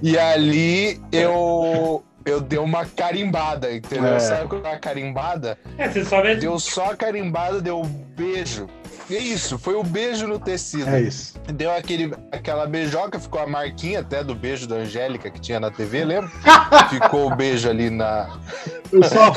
E 0.02 0.18
ali 0.18 1.00
eu 1.12 2.02
eu 2.28 2.40
dei 2.40 2.58
uma 2.58 2.84
carimbada, 2.84 3.72
entendeu? 3.72 4.14
É. 4.14 4.18
Sabe 4.18 4.48
qual 4.48 4.62
é 4.64 4.74
a 4.74 4.78
carimbada? 4.78 5.58
É, 5.76 5.88
você 5.88 6.04
só 6.04 6.22
vê. 6.22 6.36
Deu 6.36 6.58
só 6.58 6.92
a 6.92 6.96
carimbada, 6.96 7.60
deu 7.60 7.80
um 7.80 7.86
beijo. 7.86 8.68
É 9.10 9.16
isso, 9.16 9.58
foi 9.58 9.74
o 9.74 9.82
beijo 9.82 10.26
no 10.26 10.38
tecido. 10.38 10.90
É 10.90 11.00
isso. 11.00 11.34
Deu 11.54 11.72
aquele, 11.72 12.12
aquela 12.30 12.66
beijoca, 12.66 13.18
ficou 13.18 13.40
a 13.40 13.46
marquinha 13.46 14.00
até 14.00 14.22
do 14.22 14.34
beijo 14.34 14.66
da 14.66 14.76
Angélica 14.76 15.30
que 15.30 15.40
tinha 15.40 15.58
na 15.58 15.70
TV, 15.70 16.04
lembra? 16.04 16.30
ficou 16.90 17.26
o 17.26 17.34
beijo 17.34 17.70
ali 17.70 17.88
na. 17.88 18.38
Eu 18.92 19.02
só 19.04 19.32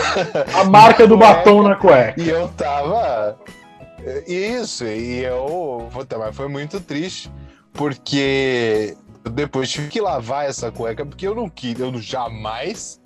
a 0.59 0.65
marca 0.65 1.07
do 1.07 1.17
batom 1.17 1.63
na 1.63 1.75
cueca. 1.75 2.21
E 2.21 2.27
eu 2.27 2.49
tava. 2.49 3.37
Isso, 4.27 4.85
e 4.85 5.23
eu. 5.23 5.87
Puta, 5.93 6.17
mas 6.17 6.35
foi 6.35 6.49
muito 6.49 6.81
triste, 6.81 7.31
porque 7.71 8.97
eu 9.23 9.31
depois 9.31 9.69
tive 9.69 9.87
que 9.87 10.01
lavar 10.01 10.47
essa 10.47 10.71
cueca, 10.71 11.05
porque 11.05 11.27
eu 11.27 11.35
não 11.35 11.49
queria, 11.49 11.85
eu 11.85 12.01
jamais 12.01 12.99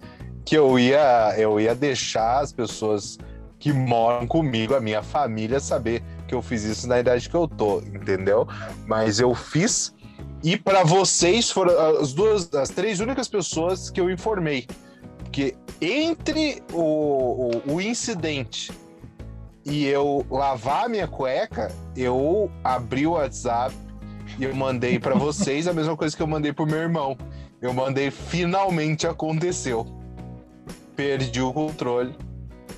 que 0.46 0.56
eu 0.56 0.78
ia, 0.78 1.34
eu 1.38 1.60
ia 1.60 1.74
deixar 1.74 2.40
as 2.40 2.54
pessoas 2.54 3.18
que 3.58 3.74
moram 3.74 4.28
comigo, 4.28 4.76
a 4.76 4.80
minha 4.80 5.02
família, 5.02 5.60
saber 5.60 6.04
que 6.28 6.36
eu 6.36 6.42
fiz 6.42 6.64
isso 6.64 6.88
na 6.88 7.00
idade 7.00 7.30
que 7.30 7.36
eu 7.36 7.48
tô, 7.48 7.80
entendeu? 7.80 8.48
Mas 8.86 9.20
eu 9.20 9.34
fiz. 9.34 9.94
E 10.44 10.56
para 10.56 10.84
vocês 10.84 11.50
foram 11.50 12.00
as 12.00 12.14
duas, 12.14 12.54
as 12.54 12.70
três 12.70 13.00
únicas 13.00 13.28
pessoas 13.28 13.90
que 13.90 14.00
eu 14.00 14.10
informei. 14.10 14.68
Porque 15.18 15.56
entre 15.82 16.62
o, 16.72 17.52
o, 17.66 17.74
o 17.74 17.82
incidente 17.82 18.72
e 19.66 19.86
eu 19.86 20.24
lavar 20.30 20.86
a 20.86 20.90
minha 20.90 21.08
cueca, 21.08 21.72
eu 21.96 22.52
abri 22.64 23.08
o 23.08 23.12
WhatsApp 23.12 23.76
e 24.38 24.44
eu 24.44 24.56
mandei 24.56 25.00
para 25.00 25.16
vocês 25.16 25.68
a 25.68 25.74
mesma 25.74 25.96
coisa 25.96 26.16
que 26.16 26.22
eu 26.22 26.28
mandei 26.28 26.52
pro 26.54 26.66
meu 26.66 26.78
irmão. 26.80 27.18
Eu 27.62 27.74
mandei 27.74 28.12
finalmente 28.12 29.08
aconteceu. 29.08 29.86
Perdi 30.96 31.42
o 31.42 31.52
controle, 31.52 32.16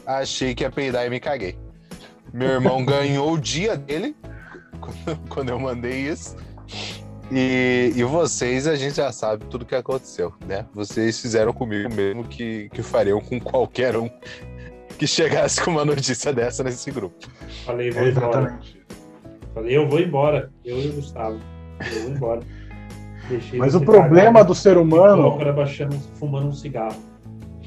achei 0.06 0.56
que 0.56 0.63
ia 0.63 0.72
peidar 0.72 1.06
e 1.06 1.10
me 1.10 1.20
caguei. 1.20 1.58
Meu 2.34 2.50
irmão 2.50 2.84
ganhou 2.84 3.34
o 3.34 3.38
dia 3.39 3.76
dele 3.78 4.15
quando- 5.30 5.50
eu 5.50 5.60
mandei 5.60 6.08
isso. 6.10 6.36
E, 7.32 7.91
e 7.96 8.04
vocês, 8.04 8.67
a 8.67 8.76
gente 8.76 8.96
já 8.96 9.12
sabe 9.12 9.46
tudo 9.46 9.65
que 9.65 9.76
aconteceu, 9.76 10.34
né? 10.48 10.65
Vocês 10.74 11.20
fizeram 11.20 11.52
comigo 11.52 11.93
mesmo 11.93 12.24
que, 12.24 12.70
que 12.74 12.82
fariam 12.82 13.20
com 13.20 13.39
qualquer 13.39 13.98
um 13.98 14.10
que 14.98 15.06
chegasse 15.06 15.62
com 15.62 15.72
uma 15.72 15.86
notícia 15.86 16.32
dessa 16.34 16.63
nesse 16.63 16.89
grupo. 16.89 17.28
Falei, 17.65 17.91
vou 17.91 18.08
embora. 18.08 18.28
Exatamente. 18.39 18.77
Falei, 19.58 19.76
eu 19.76 19.89
vou 19.89 20.00
embora. 20.00 20.52
Eu 20.63 20.78
e 20.80 20.89
o 20.89 20.93
Gustavo. 20.93 21.39
Eu 21.80 22.02
vou 22.04 22.12
embora. 22.12 22.39
Deixei 23.28 23.58
Mas 23.58 23.74
o 23.74 23.82
problema 23.82 24.43
do 24.43 24.54
ser 24.54 24.78
humano 24.78 25.24
cócora 25.24 25.52
baixando, 25.52 25.96
fumando 26.20 26.48
um 26.50 26.54
cigarro. 26.54 26.96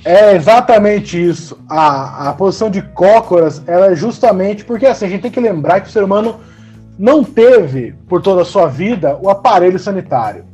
é 0.05 0.37
exatamente 0.37 1.21
isso. 1.23 1.59
A, 1.69 2.29
a 2.29 2.33
posição 2.33 2.71
de 2.71 2.81
cócoras 2.81 3.61
ela 3.67 3.87
é 3.91 3.97
justamente 3.97 4.65
porque 4.65 4.87
assim, 4.87 5.07
a 5.07 5.09
gente 5.09 5.23
tem 5.23 5.31
que 5.33 5.41
lembrar 5.41 5.81
que 5.81 5.89
o 5.89 5.91
ser 5.91 6.05
humano 6.05 6.37
não 6.97 7.25
teve, 7.25 7.93
por 8.09 8.23
toda 8.23 8.43
a 8.43 8.45
sua 8.45 8.69
vida, 8.69 9.19
o 9.21 9.29
aparelho 9.29 9.79
sanitário. 9.79 10.45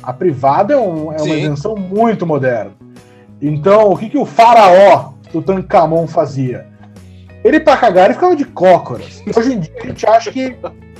A 0.00 0.12
privada 0.12 0.74
é, 0.74 0.76
um- 0.76 1.12
é 1.12 1.16
uma 1.20 1.34
invenção 1.34 1.74
muito 1.74 2.24
moderna. 2.24 2.72
Então, 3.40 3.90
o 3.90 3.96
que, 3.98 4.08
que 4.10 4.18
o 4.18 4.24
faraó 4.24 5.12
do 5.32 5.42
Tancamon 5.42 6.06
fazia? 6.06 6.66
Ele, 7.44 7.58
para 7.58 7.76
cagar, 7.76 8.04
ele 8.06 8.14
ficava 8.14 8.36
de 8.36 8.44
cócoras. 8.44 9.22
Hoje 9.36 9.54
em 9.54 9.60
dia, 9.60 9.74
a 9.82 9.86
gente 9.86 10.06
acha 10.06 10.30
que 10.30 10.56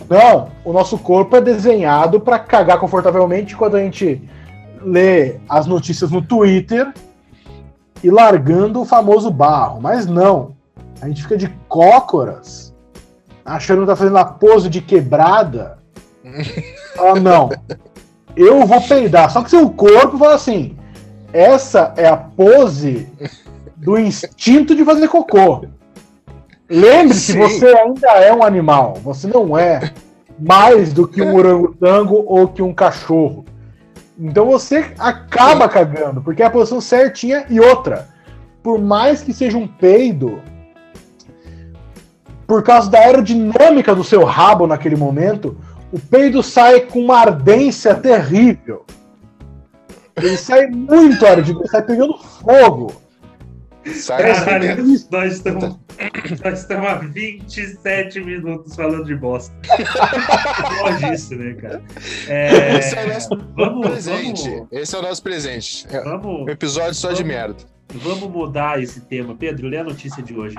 não, 0.08 0.50
o 0.64 0.72
nosso 0.72 0.98
corpo 0.98 1.36
é 1.36 1.40
desenhado 1.40 2.20
para 2.20 2.38
cagar 2.38 2.78
confortavelmente 2.78 3.56
quando 3.56 3.76
a 3.76 3.80
gente 3.80 4.20
lê 4.82 5.36
as 5.48 5.66
notícias 5.66 6.10
no 6.10 6.20
Twitter 6.20 6.92
e 8.02 8.10
largando 8.10 8.80
o 8.80 8.84
famoso 8.84 9.30
barro. 9.30 9.80
Mas 9.80 10.06
não. 10.06 10.54
A 11.00 11.08
gente 11.08 11.22
fica 11.22 11.36
de 11.36 11.48
cócoras, 11.68 12.74
achando 13.44 13.82
que 13.82 13.86
tá 13.86 13.96
fazendo 13.96 14.18
a 14.18 14.24
pose 14.24 14.68
de 14.68 14.80
quebrada. 14.80 15.78
Ah, 16.98 17.18
não. 17.18 17.48
Eu 18.36 18.66
vou 18.66 18.80
peidar. 18.82 19.30
Só 19.30 19.42
que 19.42 19.48
seu 19.48 19.68
corpo 19.70 20.18
fala 20.18 20.34
assim: 20.34 20.76
essa 21.32 21.94
é 21.96 22.06
a 22.06 22.16
pose 22.16 23.08
do 23.74 23.98
instinto 23.98 24.74
de 24.74 24.84
fazer 24.84 25.08
cocô. 25.08 25.64
Lembre-se, 26.72 27.36
você 27.36 27.66
ainda 27.66 28.08
é 28.12 28.32
um 28.32 28.42
animal. 28.42 28.94
Você 29.04 29.26
não 29.26 29.58
é 29.58 29.92
mais 30.38 30.90
do 30.90 31.06
que 31.06 31.20
um 31.20 31.36
orangotango 31.36 32.24
ou 32.26 32.48
que 32.48 32.62
um 32.62 32.72
cachorro. 32.72 33.44
Então 34.18 34.46
você 34.46 34.90
acaba 34.98 35.68
cagando, 35.68 36.22
porque 36.22 36.42
é 36.42 36.46
a 36.46 36.50
posição 36.50 36.80
certinha 36.80 37.44
e 37.50 37.60
outra. 37.60 38.08
Por 38.62 38.80
mais 38.80 39.22
que 39.22 39.34
seja 39.34 39.58
um 39.58 39.68
peido, 39.68 40.40
por 42.46 42.62
causa 42.62 42.90
da 42.90 43.00
aerodinâmica 43.00 43.94
do 43.94 44.04
seu 44.04 44.24
rabo 44.24 44.66
naquele 44.66 44.96
momento, 44.96 45.56
o 45.92 45.98
peido 45.98 46.42
sai 46.42 46.80
com 46.80 47.00
uma 47.00 47.18
ardência 47.18 47.94
terrível. 47.94 48.86
Ele 50.16 50.38
sai 50.38 50.68
muito 50.68 51.24
ele 51.26 51.68
sai 51.68 51.82
pegando 51.82 52.16
fogo. 52.16 53.01
Sai 53.94 54.22
Caralho, 54.22 54.76
nós 55.10 55.32
estamos, 55.34 55.76
nós 56.44 56.60
estamos 56.60 56.86
há 56.88 56.94
27 56.96 58.20
minutos 58.20 58.74
falando 58.76 59.04
de 59.04 59.14
bosta. 59.16 59.54
Pode 60.80 61.12
isso, 61.14 61.34
né, 61.34 61.54
cara? 61.54 61.82
É, 62.28 62.78
Esse 62.78 62.96
é 62.96 63.04
o 63.04 63.08
nosso 63.08 63.28
vamos, 63.56 63.86
presente. 63.88 64.48
vamos, 64.50 64.68
Esse 64.70 64.94
é 64.94 64.98
o 64.98 65.02
nosso 65.02 65.22
presente. 65.22 65.86
É 65.90 66.00
um 66.00 66.04
vamos, 66.04 66.48
episódio 66.48 66.94
só 66.94 67.08
de 67.12 67.22
Vamos. 67.22 67.34
merda. 67.36 67.56
vamos 67.94 68.30
mudar 68.30 68.80
esse 68.82 69.00
tema. 69.00 69.34
Pedro, 69.34 69.66
lê 69.68 69.78
a 69.78 69.84
notícia 69.84 70.22
de 70.22 70.34
hoje. 70.34 70.56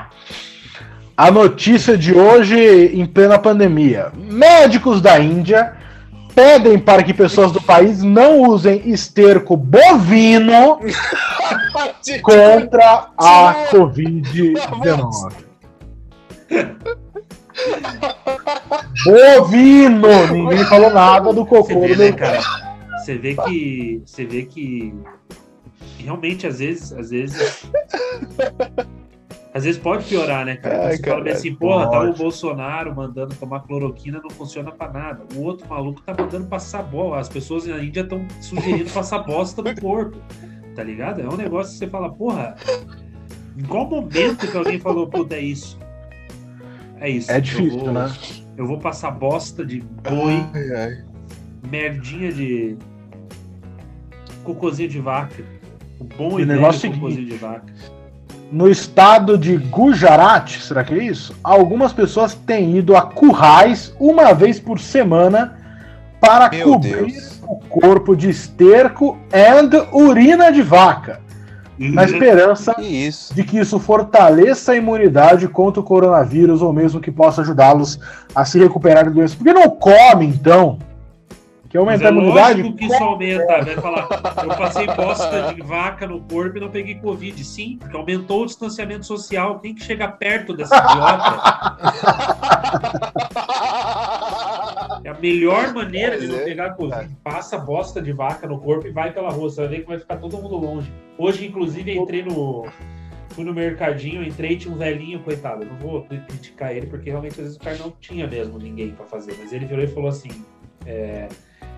A 1.15 1.29
notícia 1.31 1.97
de 1.97 2.13
hoje, 2.13 2.57
em 2.57 3.05
plena 3.05 3.37
pandemia: 3.39 4.11
médicos 4.15 4.99
da 4.99 5.19
Índia 5.19 5.73
pedem 6.33 6.77
para 6.79 7.03
que 7.03 7.13
pessoas 7.13 7.51
do 7.51 7.61
país 7.61 8.01
não 8.03 8.41
usem 8.41 8.89
esterco 8.89 9.55
bovino 9.55 10.79
contra 12.23 13.09
a 13.17 13.67
Covid-19. 13.71 15.33
Bovino! 19.05 20.27
Ninguém 20.31 20.65
falou 20.65 20.89
nada 20.91 21.33
do 21.33 21.45
Você 21.45 21.49
cocô 21.49 21.79
vê, 21.81 21.95
do 21.95 22.03
né, 22.03 22.11
cara? 22.11 22.41
Você 22.97 23.15
vê 23.17 23.35
que. 23.35 24.01
Você 24.05 24.25
vê 24.25 24.43
que. 24.43 24.93
Realmente, 25.97 26.47
às 26.47 26.59
vezes. 26.59 26.93
Às 26.93 27.09
vezes. 27.09 27.67
Às 29.53 29.65
vezes 29.65 29.79
pode 29.79 30.05
piorar, 30.05 30.45
né, 30.45 30.55
cara? 30.55 30.87
Ai, 30.87 30.97
você 30.97 31.03
fala 31.03 31.15
bem 31.17 31.23
caralho, 31.25 31.31
assim, 31.37 31.53
porra, 31.55 31.89
tá 31.91 32.01
o. 32.01 32.13
Bolsonaro 32.13 32.95
mandando 32.95 33.35
tomar 33.35 33.59
cloroquina, 33.61 34.19
não 34.21 34.29
funciona 34.31 34.71
pra 34.71 34.91
nada. 34.91 35.23
O 35.35 35.41
outro 35.43 35.67
maluco 35.69 36.01
tá 36.01 36.15
mandando 36.17 36.47
passar 36.47 36.81
bola. 36.81 37.19
As 37.19 37.29
pessoas 37.29 37.65
na 37.67 37.77
Índia 37.83 38.01
estão 38.01 38.25
sugerindo 38.41 38.89
passar 38.91 39.19
bosta 39.19 39.61
no 39.61 39.79
corpo. 39.79 40.17
Tá 40.75 40.83
ligado? 40.83 41.21
É 41.21 41.27
um 41.29 41.37
negócio 41.37 41.71
que 41.73 41.77
você 41.79 41.87
fala, 41.87 42.11
porra, 42.11 42.55
em 43.55 43.63
qual 43.63 43.87
momento 43.87 44.47
que 44.49 44.57
alguém 44.57 44.79
falou, 44.79 45.07
puta, 45.07 45.35
é 45.35 45.41
isso? 45.41 45.77
É 46.99 47.09
isso. 47.09 47.31
É 47.31 47.37
eu 47.37 47.41
difícil, 47.41 47.79
vou- 47.79 47.91
né? 47.93 48.11
Eu 48.57 48.65
vou 48.65 48.79
passar 48.79 49.11
bosta 49.11 49.63
de 49.63 49.81
boi 49.81 50.33
Ai, 50.53 50.71
ai. 50.75 51.03
merdinha 51.69 52.31
de 52.31 52.75
cocôzinho 54.43 54.89
de 54.89 54.99
vaca. 54.99 55.43
O 55.99 56.03
bom 56.03 56.39
E 56.39 56.43
e 56.43 56.45
negócio 56.45 56.87
é 56.87 56.89
o 56.89 56.93
cocôzinho 56.93 57.25
de 57.27 57.35
vaca. 57.37 57.73
No 58.53 58.69
estado 58.69 59.35
de 59.35 59.57
Gujarat, 59.57 60.59
será 60.59 60.83
que 60.83 60.93
é 60.93 61.03
isso? 61.05 61.35
Algumas 61.43 61.91
pessoas 61.91 62.35
têm 62.35 62.77
ido 62.77 62.95
a 62.95 63.01
currais 63.01 63.91
uma 63.99 64.31
vez 64.31 64.59
por 64.59 64.79
semana 64.79 65.57
para 66.21 66.51
Meu 66.51 66.67
cobrir 66.67 67.07
Deus. 67.07 67.41
o 67.47 67.55
corpo 67.67 68.15
de 68.15 68.29
esterco 68.29 69.17
e 69.33 69.97
urina 69.97 70.51
de 70.51 70.61
vaca, 70.61 71.19
na 71.79 72.03
esperança 72.03 72.75
Que 72.75 72.83
isso? 73.07 73.33
de 73.33 73.43
que 73.43 73.57
isso 73.57 73.79
fortaleça 73.79 74.73
a 74.73 74.75
imunidade 74.75 75.47
contra 75.47 75.81
o 75.81 75.83
coronavírus 75.83 76.61
ou 76.61 76.71
mesmo 76.71 77.01
que 77.01 77.09
possa 77.09 77.41
ajudá-los 77.41 77.99
a 78.35 78.45
se 78.45 78.59
recuperar 78.59 79.05
da 79.05 79.09
doença. 79.09 79.35
Por 79.35 79.45
que 79.45 79.51
não 79.53 79.67
come, 79.67 80.27
então? 80.27 80.77
Que 81.73 81.79
Mas 81.79 82.03
aumenta 82.03 82.03
é 82.03 82.07
a 82.07 82.11
imunidade? 82.11 82.61
lógico 82.61 82.77
que 82.77 82.85
isso 82.85 83.03
aumenta. 83.03 83.63
Vai 83.63 83.75
falar, 83.77 84.07
eu 84.43 84.55
passei 84.55 84.85
bosta 84.85 85.53
de 85.55 85.61
vaca 85.63 86.05
no 86.05 86.21
corpo 86.21 86.57
e 86.57 86.61
não 86.61 86.69
peguei 86.69 86.93
Covid. 86.99 87.43
Sim, 87.43 87.77
porque 87.79 87.97
aumentou 87.97 88.43
o 88.43 88.45
distanciamento 88.45 89.07
social. 89.07 89.59
Quem 89.59 89.73
que 89.73 89.83
chega 89.83 90.07
perto 90.07 90.55
dessa 90.55 90.77
idiota? 90.77 91.77
É 95.03 95.09
a 95.09 95.15
melhor 95.15 95.73
maneira 95.73 96.19
de 96.19 96.27
não 96.27 96.35
é, 96.35 96.43
pegar 96.43 96.75
Covid. 96.75 97.09
Passa 97.23 97.57
bosta 97.57 97.99
de 97.99 98.11
vaca 98.11 98.45
no 98.45 98.59
corpo 98.59 98.85
e 98.85 98.91
vai 98.91 99.11
pela 99.11 99.31
rua. 99.31 99.49
Você 99.49 99.61
vai 99.61 99.69
ver 99.69 99.79
que 99.81 99.87
vai 99.87 99.97
ficar 99.97 100.17
todo 100.17 100.37
mundo 100.37 100.55
longe. 100.55 100.93
Hoje, 101.17 101.47
inclusive, 101.47 101.97
entrei 101.97 102.21
no. 102.21 102.67
Fui 103.29 103.43
no 103.43 103.51
mercadinho, 103.51 104.23
entrei 104.23 104.51
e 104.51 104.57
tinha 104.57 104.71
um 104.71 104.77
velhinho, 104.77 105.21
coitado. 105.21 105.65
Não 105.65 105.75
vou 105.77 106.03
criticar 106.03 106.71
ele, 106.71 106.85
porque 106.85 107.09
realmente 107.09 107.31
às 107.31 107.37
vezes 107.37 107.55
o 107.55 107.59
cara 107.59 107.77
não 107.77 107.89
tinha 107.99 108.27
mesmo 108.27 108.59
ninguém 108.59 108.91
pra 108.91 109.07
fazer. 109.07 109.35
Mas 109.39 109.51
ele 109.51 109.65
virou 109.65 109.83
e 109.83 109.87
falou 109.87 110.09
assim: 110.09 110.29
é, 110.85 111.27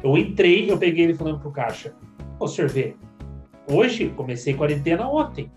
Eu 0.05 0.15
entrei, 0.15 0.69
eu 0.71 0.77
peguei 0.77 1.05
ele 1.05 1.15
falando 1.15 1.39
pro 1.39 1.49
caixa: 1.49 1.91
Ô, 2.39 2.47
senhor 2.47 2.69
vê, 2.69 2.95
hoje 3.67 4.09
comecei 4.15 4.53
quarentena 4.53 5.07
ontem. 5.09 5.51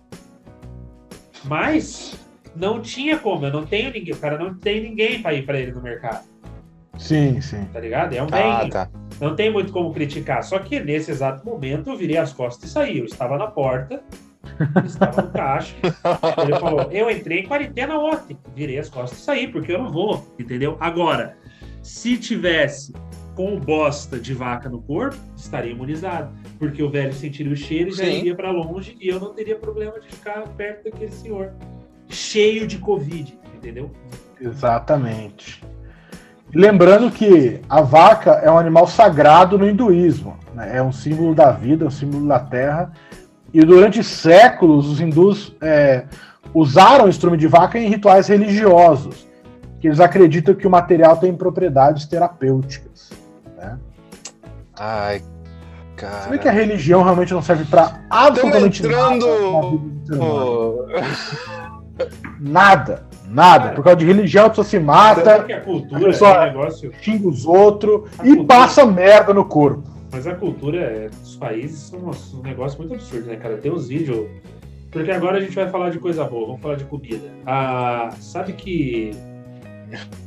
Mas 1.45 2.19
não 2.57 2.81
tinha 2.81 3.19
como, 3.19 3.45
eu 3.45 3.53
não 3.53 3.67
tenho 3.67 3.93
ninguém. 3.93 4.15
O 4.15 4.19
cara 4.19 4.39
não 4.39 4.55
tem 4.55 4.81
ninguém 4.83 5.21
pra 5.21 5.35
ir 5.35 5.45
pra 5.45 5.59
ele 5.61 5.73
no 5.73 5.83
mercado, 5.83 6.25
Sim, 6.97 7.41
sim. 7.43 7.65
tá 7.73 7.79
ligado? 7.79 8.15
É 8.15 8.23
um 8.23 8.27
Ah, 8.33 8.55
velhinho. 8.59 8.71
tá. 8.73 8.89
Não 9.21 9.37
tem 9.37 9.53
muito 9.53 9.71
como 9.71 9.93
criticar. 9.93 10.43
Só 10.43 10.59
que 10.59 10.81
nesse 10.81 11.11
exato 11.11 11.45
momento 11.45 11.91
eu 11.91 11.97
virei 11.97 12.17
as 12.17 12.33
costas 12.33 12.71
e 12.71 12.73
saí. 12.73 12.99
Eu 12.99 13.05
estava 13.05 13.37
na 13.37 13.49
porta, 13.49 14.03
estava 14.85 15.21
no 15.23 15.31
caixa. 15.31 15.77
Ele 16.43 16.59
falou: 16.59 16.89
Eu 16.91 17.11
entrei 17.11 17.41
em 17.41 17.47
quarentena 17.47 17.99
ontem. 17.99 18.39
Virei 18.55 18.79
as 18.79 18.89
costas 18.89 19.19
e 19.19 19.23
saí, 19.23 19.47
porque 19.49 19.73
eu 19.73 19.79
não 19.83 19.93
vou, 19.93 20.27
entendeu? 20.39 20.77
Agora, 20.81 21.37
se 21.83 22.17
tivesse 22.17 22.95
com 23.39 23.57
bosta 23.57 24.19
de 24.19 24.35
vaca 24.35 24.69
no 24.69 24.83
corpo, 24.83 25.17
estaria 25.37 25.71
imunizado. 25.71 26.33
Porque 26.59 26.83
o 26.83 26.91
velho 26.91 27.13
sentiria 27.13 27.53
o 27.53 27.57
cheiro 27.57 27.91
e 27.91 27.93
já 27.93 28.05
Sim. 28.05 28.19
iria 28.19 28.35
para 28.35 28.51
longe 28.51 28.97
e 29.01 29.09
eu 29.09 29.21
não 29.21 29.33
teria 29.33 29.55
problema 29.55 30.01
de 30.01 30.09
ficar 30.09 30.43
perto 30.57 30.91
daquele 30.91 31.13
senhor. 31.13 31.53
Cheio 32.09 32.67
de 32.67 32.79
Covid, 32.79 33.39
entendeu? 33.55 33.93
Exatamente. 34.41 35.63
Lembrando 36.53 37.13
que 37.13 37.61
a 37.69 37.81
vaca 37.81 38.33
é 38.43 38.51
um 38.51 38.59
animal 38.59 38.89
sagrado 38.89 39.57
no 39.57 39.71
hinduísmo. 39.71 40.37
né? 40.53 40.77
É 40.79 40.83
um 40.83 40.91
símbolo 40.91 41.33
da 41.33 41.53
vida, 41.53 41.87
um 41.87 41.91
símbolo 41.91 42.27
da 42.27 42.41
terra. 42.41 42.91
E 43.55 43.61
durante 43.61 44.03
séculos, 44.03 44.89
os 44.89 45.01
hindus 45.01 45.55
é, 45.61 46.07
usaram 46.53 47.05
o 47.05 47.09
estrume 47.09 47.37
de 47.37 47.47
vaca 47.47 47.79
em 47.79 47.89
rituais 47.89 48.27
religiosos, 48.27 49.29
que 49.79 49.87
eles 49.87 50.01
acreditam 50.01 50.57
que 50.57 50.67
o 50.67 50.71
material 50.71 51.19
tem 51.19 51.33
propriedades 51.33 52.05
terapêuticas. 52.05 53.28
Né? 53.59 53.79
Ai, 54.79 55.23
Você 55.97 56.31
vê 56.31 56.39
que 56.39 56.49
a 56.49 56.53
cara. 56.53 56.65
religião 56.65 57.03
realmente 57.03 57.35
não 57.35 57.43
serve 57.43 57.65
para 57.65 58.01
absolutamente 58.09 58.83
entrando 58.85 59.91
nada 60.09 60.89
Nada, 62.41 63.05
nada. 63.27 63.71
Por 63.73 63.83
causa 63.83 63.97
de 63.97 64.07
religião, 64.07 64.47
a 64.47 64.51
pessoa 64.51 64.65
se 64.65 64.79
mata, 64.79 65.43
que 65.43 65.53
a 65.53 65.61
cultura 65.61 66.05
pessoa- 66.05 66.31
é 66.31 66.43
um 66.43 66.45
negócio. 66.57 66.93
xinga 67.03 67.29
os 67.29 67.45
outros 67.45 68.09
A 68.19 68.25
e 68.25 68.37
cultura- 68.37 68.47
passa 68.47 68.87
merda 68.87 69.35
no 69.35 69.45
corpo. 69.45 69.83
Mas 70.13 70.27
a 70.27 70.35
cultura 70.35 70.79
é, 70.79 71.09
dos 71.09 71.37
países 71.37 71.81
são 71.91 71.99
um 72.39 72.43
negócio 72.43 72.79
muito 72.79 72.95
absurdo, 72.95 73.27
né, 73.27 73.37
cara? 73.37 73.57
Tem 73.59 73.71
uns 73.73 73.89
vídeos. 73.89 74.27
Porque 74.91 75.11
agora 75.11 75.37
a 75.37 75.41
gente 75.41 75.55
vai 75.55 75.69
falar 75.69 75.91
de 75.91 75.99
coisa 75.99 76.25
boa, 76.25 76.47
vamos 76.47 76.63
falar 76.63 76.77
de 76.77 76.85
comida. 76.85 77.29
Ah, 77.45 78.09
sabe 78.21 78.53
que 78.55 79.11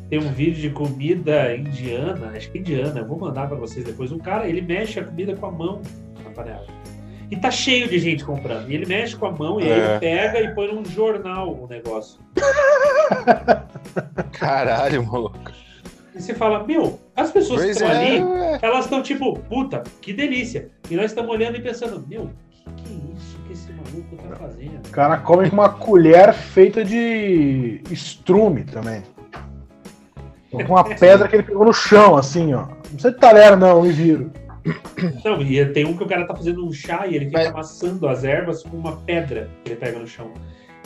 tem 0.09 0.19
um 0.19 0.31
vídeo 0.31 0.61
de 0.61 0.69
comida 0.71 1.55
indiana, 1.55 2.31
acho 2.35 2.51
que 2.51 2.59
indiana, 2.59 2.99
eu 2.99 3.05
vou 3.07 3.17
mandar 3.19 3.47
pra 3.47 3.57
vocês 3.57 3.85
depois. 3.85 4.11
Um 4.11 4.19
cara, 4.19 4.47
ele 4.47 4.61
mexe 4.61 4.99
a 4.99 5.03
comida 5.03 5.35
com 5.35 5.45
a 5.45 5.51
mão 5.51 5.81
na 6.23 6.29
panela. 6.31 6.65
E 7.29 7.35
tá 7.37 7.49
cheio 7.49 7.87
de 7.87 7.97
gente 7.97 8.25
comprando. 8.25 8.69
E 8.69 8.75
ele 8.75 8.85
mexe 8.85 9.15
com 9.15 9.25
a 9.25 9.31
mão 9.31 9.59
e 9.61 9.63
aí 9.63 9.69
É. 9.79 9.91
ele 9.91 9.99
pega 9.99 10.39
e 10.41 10.53
põe 10.53 10.73
num 10.73 10.83
jornal 10.83 11.53
o 11.53 11.65
negócio. 11.67 12.19
caralho, 14.33 15.05
maluco. 15.05 15.51
E 16.13 16.21
você 16.21 16.33
fala, 16.33 16.63
meu, 16.65 16.99
as 17.15 17.31
pessoas 17.31 17.61
que 17.61 17.67
Pois 17.67 17.77
estão 17.81 17.89
ali, 17.89 18.17
é. 18.17 18.59
elas 18.61 18.83
estão 18.85 19.01
tipo, 19.01 19.39
puta, 19.39 19.81
que 20.01 20.11
delícia. 20.11 20.67
E 20.89 20.95
nós 20.95 21.05
estamos 21.05 21.31
olhando 21.31 21.55
e 21.57 21.61
pensando, 21.61 22.05
meu, 22.07 22.29
que 22.75 22.83
que 22.83 22.93
é 22.93 23.15
isso 23.15 23.37
que 23.47 23.53
esse 23.53 23.71
maluco 23.71 24.15
tá 24.17 24.35
fazendo? 24.35 24.85
O 24.85 24.91
cara 24.91 25.17
come 25.17 25.49
com 25.49 25.55
uma 25.55 25.69
colher 25.69 26.33
feita 26.33 26.83
de 26.83 27.81
estrume 27.89 28.65
também. 28.65 29.03
Com 30.51 30.73
uma 30.73 30.83
pedra 30.83 31.27
que 31.27 31.35
ele 31.37 31.43
pegou 31.43 31.65
no 31.65 31.73
chão, 31.73 32.17
assim, 32.17 32.53
ó. 32.53 32.65
Não 32.65 32.75
precisa 32.75 33.11
de 33.11 33.17
talher, 33.17 33.55
não, 33.57 33.83
me 33.83 33.91
viro. 33.91 34.31
Não, 35.25 35.41
e 35.41 35.65
tem 35.67 35.85
um 35.85 35.95
que 35.97 36.03
o 36.03 36.07
cara 36.07 36.27
tá 36.27 36.35
fazendo 36.35 36.65
um 36.65 36.71
chá 36.71 37.07
e 37.07 37.15
ele 37.15 37.25
fica 37.25 37.39
Mas- 37.39 37.47
amassando 37.47 38.07
as 38.07 38.23
ervas 38.23 38.61
com 38.63 38.77
uma 38.77 38.97
pedra 38.97 39.49
que 39.63 39.71
ele 39.71 39.79
pega 39.79 39.97
no 39.97 40.05
chão. 40.07 40.31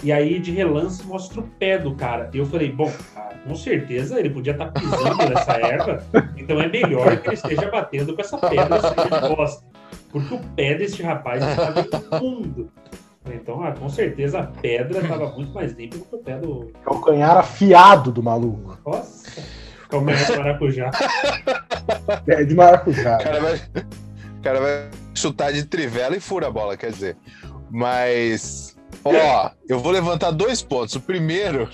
E 0.04 0.12
aí, 0.12 0.40
de 0.40 0.52
relance, 0.52 1.06
mostra 1.06 1.40
o 1.40 1.44
pé 1.44 1.78
do 1.78 1.96
cara. 1.96 2.30
E 2.34 2.38
eu 2.38 2.46
falei, 2.46 2.72
bom, 2.72 2.92
ah, 3.16 3.30
com 3.46 3.56
certeza 3.56 4.20
ele 4.20 4.30
podia 4.30 4.54
estar 4.54 4.72
pisando 4.72 5.30
nessa 5.30 5.54
erva, 5.54 6.04
então 6.38 6.62
é 6.62 6.68
melhor 6.68 7.18
que 7.18 7.28
ele 7.30 7.36
esteja 7.36 7.70
batendo 7.70 8.14
com 8.16 8.22
essa 8.22 8.38
pedra 8.38 8.80
cheia 8.82 9.22
de 9.22 9.36
bosta. 9.36 9.66
Porque 10.12 10.34
o 10.34 10.40
pé 10.56 10.76
desse 10.76 11.02
rapaz 11.02 11.44
estava 11.44 11.86
imundo. 12.22 12.72
Então, 13.34 13.64
ah, 13.64 13.72
com 13.72 13.90
certeza 13.90 14.40
a 14.40 14.44
pedra 14.44 15.00
estava 15.02 15.32
muito 15.32 15.52
mais 15.54 15.74
limpa 15.74 15.98
do 15.98 16.06
que 16.06 16.16
o 16.16 16.20
pé 16.20 16.38
do. 16.38 16.72
Calcanhar 16.84 17.38
afiado 17.38 18.12
do 18.12 18.22
maluco. 18.22 18.78
Nossa! 18.86 19.42
Calcanhar 19.90 20.26
de 20.26 20.38
maracujá. 20.38 20.92
É 22.28 22.44
de 22.44 22.56
maracujá. 22.56 23.18
O 23.20 23.24
cara 23.24 23.40
vai, 23.40 23.56
o 23.56 24.42
cara 24.42 24.60
vai 24.60 24.90
chutar 25.14 25.54
de 25.54 25.66
trivela 25.66 26.16
e 26.16 26.20
fura 26.20 26.48
a 26.48 26.52
bola, 26.52 26.76
quer 26.76 26.92
dizer. 26.92 27.16
Mas, 27.70 28.76
ó, 29.04 29.52
eu 29.68 29.80
vou 29.80 29.92
levantar 29.92 30.32
dois 30.32 30.62
pontos. 30.62 30.96
O 30.96 31.02
primeiro 31.02 31.70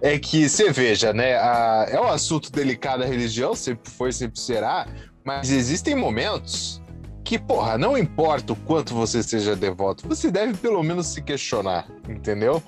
é 0.00 0.18
que 0.18 0.48
você 0.48 0.70
veja, 0.72 1.12
né? 1.12 1.36
a- 1.36 1.86
é 1.88 2.00
um 2.00 2.08
assunto 2.08 2.50
delicado 2.50 3.02
a 3.02 3.06
religião, 3.06 3.54
sempre 3.54 3.90
foi, 3.90 4.12
sempre 4.12 4.38
será, 4.40 4.86
mas 5.24 5.50
existem 5.50 5.94
momentos 5.94 6.82
que, 7.26 7.40
porra, 7.40 7.76
não 7.76 7.98
importa 7.98 8.52
o 8.52 8.56
quanto 8.56 8.94
você 8.94 9.20
seja 9.20 9.56
devoto, 9.56 10.06
você 10.06 10.30
deve 10.30 10.54
pelo 10.54 10.80
menos 10.80 11.08
se 11.08 11.20
questionar, 11.20 11.84
entendeu? 12.08 12.62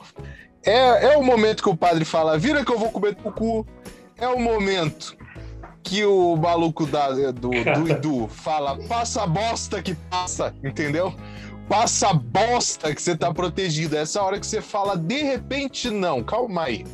É, 0.64 1.12
é 1.12 1.16
o 1.16 1.22
momento 1.22 1.62
que 1.62 1.68
o 1.68 1.76
padre 1.76 2.04
fala, 2.04 2.36
vira 2.36 2.64
que 2.64 2.72
eu 2.72 2.78
vou 2.78 2.90
comer 2.90 3.14
teu 3.14 3.30
cu. 3.30 3.64
É 4.16 4.26
o 4.26 4.40
momento 4.40 5.16
que 5.80 6.04
o 6.04 6.34
maluco 6.34 6.84
da, 6.86 7.12
do, 7.30 7.50
do 7.50 7.88
Idu 7.88 8.26
fala, 8.26 8.76
passa 8.88 9.22
a 9.22 9.26
bosta 9.28 9.80
que 9.80 9.94
passa, 9.94 10.52
entendeu? 10.64 11.14
Passa 11.68 12.08
a 12.08 12.12
bosta 12.12 12.92
que 12.92 13.00
você 13.00 13.16
tá 13.16 13.32
protegido. 13.32 13.96
Essa 13.96 14.20
hora 14.20 14.40
que 14.40 14.46
você 14.46 14.60
fala, 14.60 14.96
de 14.96 15.22
repente, 15.22 15.88
não, 15.88 16.24
calma 16.24 16.64
aí. 16.64 16.84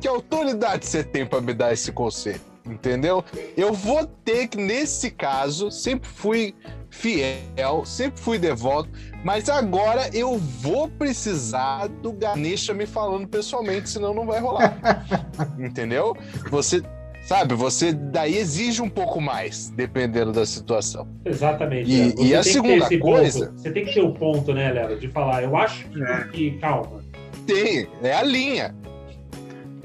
Que 0.00 0.08
autoridade 0.08 0.84
você 0.84 1.04
tem 1.04 1.24
pra 1.24 1.40
me 1.40 1.54
dar 1.54 1.72
esse 1.72 1.92
conselho? 1.92 2.55
Entendeu? 2.66 3.24
Eu 3.56 3.72
vou 3.72 4.04
ter 4.06 4.48
que, 4.48 4.56
nesse 4.58 5.10
caso, 5.10 5.70
sempre 5.70 6.08
fui 6.08 6.54
fiel, 6.90 7.84
sempre 7.84 8.20
fui 8.20 8.38
devoto, 8.38 8.88
mas 9.24 9.48
agora 9.48 10.08
eu 10.14 10.38
vou 10.38 10.88
precisar 10.88 11.88
do 11.88 12.12
Ganesha 12.12 12.72
me 12.74 12.86
falando 12.86 13.28
pessoalmente, 13.28 13.88
senão 13.90 14.12
não 14.14 14.26
vai 14.26 14.40
rolar. 14.40 14.76
Entendeu? 15.58 16.16
Você, 16.50 16.82
sabe, 17.26 17.54
você 17.54 17.92
daí 17.92 18.36
exige 18.36 18.80
um 18.82 18.88
pouco 18.88 19.20
mais, 19.20 19.68
dependendo 19.70 20.32
da 20.32 20.46
situação. 20.46 21.06
Exatamente. 21.24 21.90
E- 21.90 22.00
é. 22.00 22.10
Você 22.10 22.22
e 22.24 22.34
a 22.34 22.42
tem 22.42 22.52
que 22.62 22.68
ter 22.68 22.88
segunda 22.88 23.00
coisa- 23.00 23.46
ponto. 23.46 23.60
Você 23.60 23.70
tem 23.70 23.84
que 23.84 23.94
ter 23.94 24.00
o 24.02 24.12
ponto, 24.14 24.52
né, 24.54 24.72
Léo, 24.72 24.98
de 24.98 25.08
falar, 25.08 25.42
eu 25.42 25.56
acho 25.56 25.86
que, 25.88 26.02
É. 26.02 26.24
que- 26.32 26.50
calma. 26.58 27.00
Tem, 27.46 27.86
é 28.02 28.12
a 28.14 28.22
linha. 28.22 28.74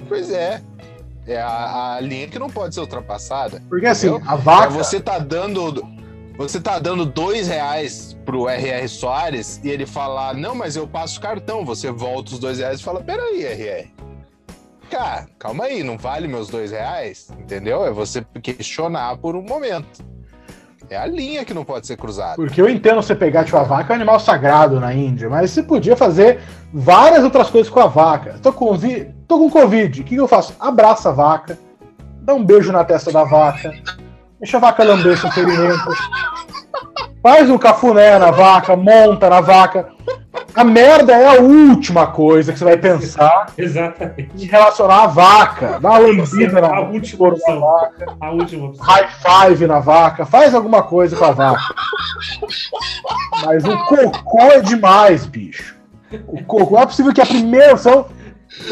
Pois 0.08 0.30
é. 0.32 0.62
É 1.28 1.40
a, 1.40 1.96
a 1.96 2.00
linha 2.02 2.28
que 2.28 2.40
não 2.40 2.50
pode 2.50 2.74
ser 2.74 2.82
ultrapassada. 2.82 3.62
Porque 3.70 3.86
assim, 3.86 4.08
Entendeu? 4.08 4.30
a 4.30 4.34
É, 4.34 4.38
vaca. 4.38 4.70
você 4.70 5.00
tá 5.00 5.20
dando. 5.20 5.84
Você 6.38 6.60
tá 6.60 6.80
dando 6.80 7.06
dois 7.06 7.48
reais 7.48 8.18
pro 8.26 8.48
R.R. 8.50 8.88
Soares 8.88 9.60
e 9.64 9.70
ele 9.70 9.86
falar, 9.86 10.34
não, 10.34 10.56
mas 10.56 10.76
eu 10.76 10.88
passo 10.88 11.20
cartão. 11.22 11.64
Você 11.66 11.92
volta 11.92 12.32
os 12.32 12.40
dois 12.40 12.58
reais 12.58 12.80
e 12.80 12.84
fala, 12.84 13.02
peraí, 13.02 13.44
R.R. 13.46 13.94
Cara, 14.90 15.28
calma 15.40 15.66
aí, 15.66 15.84
não 15.84 15.98
vale 15.98 16.28
meus 16.28 16.50
dois 16.50 16.72
reais? 16.72 17.30
Entendeu? 17.40 17.86
É 17.86 17.92
você 17.92 18.26
questionar 18.42 19.18
por 19.18 19.36
um 19.36 19.42
momento. 19.42 20.04
É 20.90 20.98
a 20.98 21.06
linha 21.06 21.46
que 21.46 21.54
não 21.54 21.64
pode 21.64 21.88
ser 21.88 21.96
cruzada. 21.96 22.36
Porque 22.36 22.62
eu 22.62 22.68
entendo 22.68 22.96
você 23.02 23.16
pegar 23.16 23.46
tipo, 23.46 23.56
a 23.58 23.64
vaca 23.64 23.94
é 23.94 23.96
um 23.96 23.96
animal 23.98 24.20
sagrado 24.20 24.80
na 24.80 24.94
Índia, 24.94 25.30
mas 25.30 25.52
você 25.52 25.64
podia 25.64 25.96
fazer 25.96 26.42
várias 26.74 27.24
outras 27.24 27.50
coisas 27.50 27.72
com 27.72 27.80
a 27.80 27.88
vaca. 27.88 28.38
Tô 28.42 28.52
com, 28.52 28.76
vi- 28.78 29.14
tô 29.32 29.40
com 29.40 29.50
Covid, 29.50 30.02
o 30.02 30.04
que, 30.04 30.10
que 30.10 30.20
eu 30.20 30.28
faço? 30.28 30.54
Abraça 30.60 31.08
a 31.08 31.14
vaca, 31.14 31.58
dá 32.22 32.34
um 32.34 32.44
beijo 32.44 32.70
na 32.74 32.84
testa 32.84 33.14
da 33.14 33.24
vaca, 33.24 33.74
deixa 34.38 34.58
a 34.58 34.60
vaca 34.60 34.84
lamber 34.84 35.18
seu 35.18 35.32
ferimento, 35.32 35.90
faz 37.24 37.50
um 37.50 37.58
cafuné 37.58 38.20
na 38.20 38.30
vaca, 38.30 38.76
monta 38.76 39.30
na 39.30 39.40
vaca. 39.40 39.88
A 40.54 40.66
merda 40.66 41.14
é 41.14 41.26
a 41.38 41.42
última 41.42 42.08
coisa 42.08 42.52
que 42.52 42.60
você 42.60 42.66
vai 42.66 42.76
pensar 42.76 43.46
Exatamente. 43.58 44.32
em 44.36 44.46
relacionar 44.46 45.04
a 45.04 45.08
vaca. 45.08 45.80
Dá 45.80 45.92
uma 45.92 45.98
lambida 46.00 46.58
A 46.58 46.62
na 46.62 46.80
última 46.82 47.18
couro 47.18 47.38
da 47.38 47.54
opção. 47.54 47.62
vaca, 47.62 48.18
A 48.20 48.32
última 48.32 48.68
opção. 48.68 48.86
high 48.86 49.10
five 49.48 49.66
na 49.66 49.80
vaca, 49.80 50.26
faz 50.26 50.54
alguma 50.54 50.84
coisa 50.84 51.16
com 51.16 51.24
a 51.24 51.32
vaca. 51.32 51.74
Mas 53.46 53.64
o 53.64 53.78
cocô 53.86 54.42
é 54.42 54.60
demais, 54.60 55.26
bicho. 55.26 55.78
O 56.28 56.44
cocô 56.44 56.78
é 56.78 56.86
possível 56.86 57.14
que 57.14 57.22
a 57.22 57.26
primeira 57.26 57.72
opção. 57.72 58.08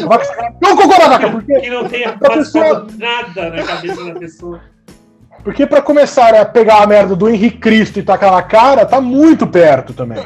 Vaca 0.06 0.24
sagrada- 0.24 0.56
Não, 0.62 0.76
cocô 0.76 0.88
na 0.98 1.08
vaca, 1.08 1.30
porque, 1.30 1.60
Que 1.60 1.70
não 1.70 1.88
tenha 1.88 2.12
pessoa- 2.18 2.86
nada 2.98 3.50
na 3.50 3.62
cabeça 3.62 4.04
da 4.04 4.18
pessoa. 4.20 4.60
porque 5.42 5.66
pra 5.66 5.80
começar 5.82 6.34
a 6.34 6.44
pegar 6.44 6.82
a 6.82 6.86
merda 6.86 7.16
do 7.16 7.28
Henrique 7.28 7.58
Cristo 7.58 7.98
e 7.98 8.02
tacar 8.02 8.32
na 8.32 8.42
cara, 8.42 8.84
tá 8.86 9.00
muito 9.00 9.46
perto 9.46 9.92
também. 9.92 10.22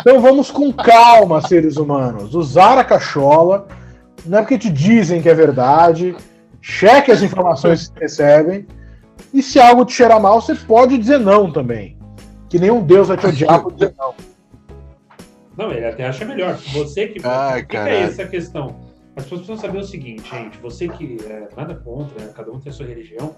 Então 0.00 0.20
vamos 0.20 0.50
com 0.50 0.72
calma, 0.72 1.40
seres 1.46 1.76
humanos. 1.76 2.34
Usar 2.34 2.78
a 2.78 2.84
cachola, 2.84 3.66
não 4.24 4.38
é 4.38 4.42
porque 4.42 4.58
te 4.58 4.70
dizem 4.70 5.20
que 5.22 5.28
é 5.28 5.34
verdade. 5.34 6.16
Cheque 6.60 7.10
as 7.10 7.22
informações 7.22 7.88
que 7.88 8.00
recebem. 8.00 8.66
E 9.32 9.42
se 9.42 9.60
algo 9.60 9.84
te 9.84 9.92
cheirar 9.92 10.20
mal, 10.20 10.40
você 10.40 10.54
pode 10.54 10.96
dizer 10.98 11.18
não 11.18 11.52
também. 11.52 11.96
Que 12.48 12.58
nenhum 12.58 12.82
Deus 12.82 13.08
vai 13.08 13.16
te 13.16 13.26
odiar 13.26 13.60
por 13.62 13.72
dizer 13.72 13.94
não. 13.98 14.14
Não, 15.60 15.70
ele 15.70 15.84
até 15.84 16.06
acha 16.06 16.24
melhor. 16.24 16.54
Você 16.72 17.08
que. 17.08 17.20
Ai, 17.22 17.62
que 17.66 17.76
é 17.76 18.00
essa 18.00 18.26
questão? 18.26 18.76
As 19.14 19.24
pessoas 19.24 19.42
precisam 19.42 19.58
saber 19.58 19.78
o 19.78 19.84
seguinte, 19.84 20.22
gente. 20.30 20.56
Você 20.58 20.88
que 20.88 21.18
é, 21.26 21.48
nada 21.54 21.74
contra, 21.74 22.18
né, 22.18 22.32
cada 22.34 22.50
um 22.50 22.58
tem 22.58 22.70
a 22.70 22.72
sua 22.72 22.86
religião. 22.86 23.36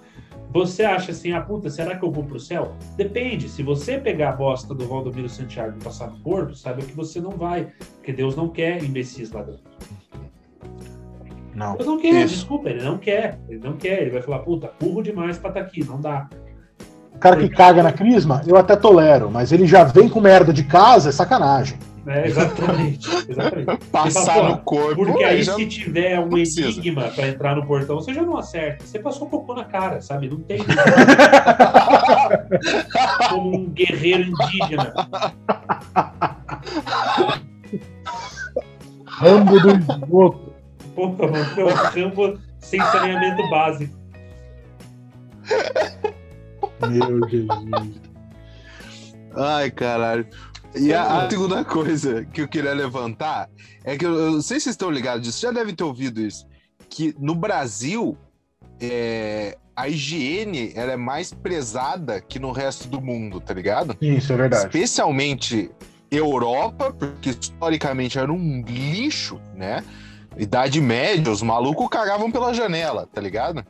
Você 0.53 0.85
acha 0.85 1.11
assim, 1.11 1.33
ah, 1.33 1.41
puta, 1.41 1.69
será 1.69 1.97
que 1.97 2.05
eu 2.05 2.13
vou 2.13 2.23
pro 2.23 2.39
céu? 2.39 2.77
Depende. 2.97 3.49
Se 3.49 3.65
você 3.65 3.99
pegar 3.99 4.29
a 4.29 4.33
bosta 4.37 4.73
do 4.73 4.87
Valdomiro 4.87 5.29
Santiago 5.29 5.77
e 5.81 5.83
passar 5.83 6.13
no 6.13 6.21
corpo, 6.21 6.55
saiba 6.55 6.83
que 6.83 6.93
você 6.93 7.21
não 7.21 7.33
vai. 7.33 7.73
Porque 7.97 8.13
Deus 8.13 8.37
não 8.37 8.49
quer 8.49 8.85
imbecis 8.85 9.33
lá 9.33 9.43
dentro. 9.43 9.65
Não. 11.53 11.75
Deus 11.75 11.89
não 11.89 11.99
quer, 11.99 12.25
Isso. 12.25 12.35
desculpa, 12.37 12.71
ele 12.71 12.85
não 12.85 12.99
quer. 12.99 13.41
Ele 13.49 13.59
não 13.59 13.73
quer. 13.73 14.03
Ele 14.03 14.11
vai 14.11 14.23
falar, 14.23 14.39
puta, 14.41 14.71
burro 14.79 15.03
demais 15.03 15.39
pra 15.39 15.49
estar 15.49 15.61
aqui, 15.61 15.83
não 15.85 16.01
dá. 16.01 16.29
O 17.13 17.19
cara 17.19 17.37
que 17.37 17.49
caga 17.49 17.83
na 17.83 17.91
crisma, 17.91 18.43
eu 18.47 18.57
até 18.57 18.77
tolero, 18.77 19.29
mas 19.29 19.51
ele 19.51 19.67
já 19.67 19.83
vem 19.83 20.09
com 20.09 20.21
merda 20.21 20.53
de 20.53 20.63
casa, 20.63 21.09
é 21.09 21.13
sacanagem. 21.13 21.79
É, 22.07 22.27
exatamente. 22.27 23.09
exatamente. 23.31 23.85
Passar 23.87 24.35
fala, 24.35 24.49
no 24.51 24.59
corpo. 24.59 25.05
Porque 25.07 25.23
aí, 25.25 25.45
se 25.45 25.67
tiver 25.67 26.19
um 26.19 26.37
enigma 26.37 27.09
pra 27.09 27.29
entrar 27.29 27.55
no 27.55 27.65
portão, 27.67 27.97
você 27.97 28.13
já 28.13 28.23
não 28.23 28.37
acerta. 28.37 28.85
Você 28.85 28.99
passou 28.99 29.29
cocô 29.29 29.55
na 29.55 29.65
cara, 29.65 30.01
sabe? 30.01 30.29
Não 30.29 30.41
tem. 30.41 30.59
Como 33.31 33.57
um 33.57 33.71
guerreiro 33.71 34.25
indígena. 34.31 34.93
Rambo 39.07 39.61
do 39.61 39.71
esgoto. 39.71 40.53
Porra, 40.95 41.29
mano, 41.29 41.45
um 41.69 41.91
campo 41.93 42.39
sem 42.59 42.81
saneamento 42.81 43.49
básico. 43.49 43.97
Meu 46.89 47.29
Jesus. 47.29 48.01
Ai, 49.35 49.71
caralho. 49.71 50.27
E 50.75 50.93
a, 50.93 51.25
a 51.25 51.31
segunda 51.31 51.65
coisa 51.65 52.25
que 52.25 52.41
eu 52.41 52.49
queria 52.49 52.73
levantar 52.73 53.49
é 53.85 53.97
que 53.97 54.07
eu, 54.07 54.15
eu 54.15 54.31
não 54.33 54.43
sei 54.43 54.59
se 54.59 54.65
vocês 54.65 54.75
estão 54.75 54.91
ligados 54.91 55.23
disso, 55.23 55.41
já 55.41 55.51
devem 55.51 55.75
ter 55.75 55.85
ouvido 55.85 56.21
isso, 56.21 56.47
que 56.89 57.15
no 57.19 57.35
Brasil 57.35 58.17
é, 58.81 59.57
a 59.77 59.89
higiene 59.89 60.73
ela 60.75 60.93
é 60.93 60.97
mais 60.97 61.33
prezada 61.33 62.21
que 62.21 62.39
no 62.39 62.53
resto 62.53 62.89
do 62.89 63.01
mundo, 63.01 63.41
tá 63.41 63.53
ligado? 63.53 63.97
Isso 64.01 64.33
é 64.33 64.37
verdade. 64.37 64.65
Especialmente 64.65 65.71
Europa, 66.11 66.93
porque 66.93 67.31
historicamente 67.31 68.19
era 68.19 68.31
um 68.33 68.63
lixo, 68.63 69.41
né? 69.55 69.83
Idade 70.37 70.81
média, 70.81 71.31
os 71.31 71.43
malucos 71.43 71.89
cagavam 71.89 72.31
pela 72.31 72.55
janela, 72.55 73.07
tá 73.07 73.21
ligado? 73.21 73.65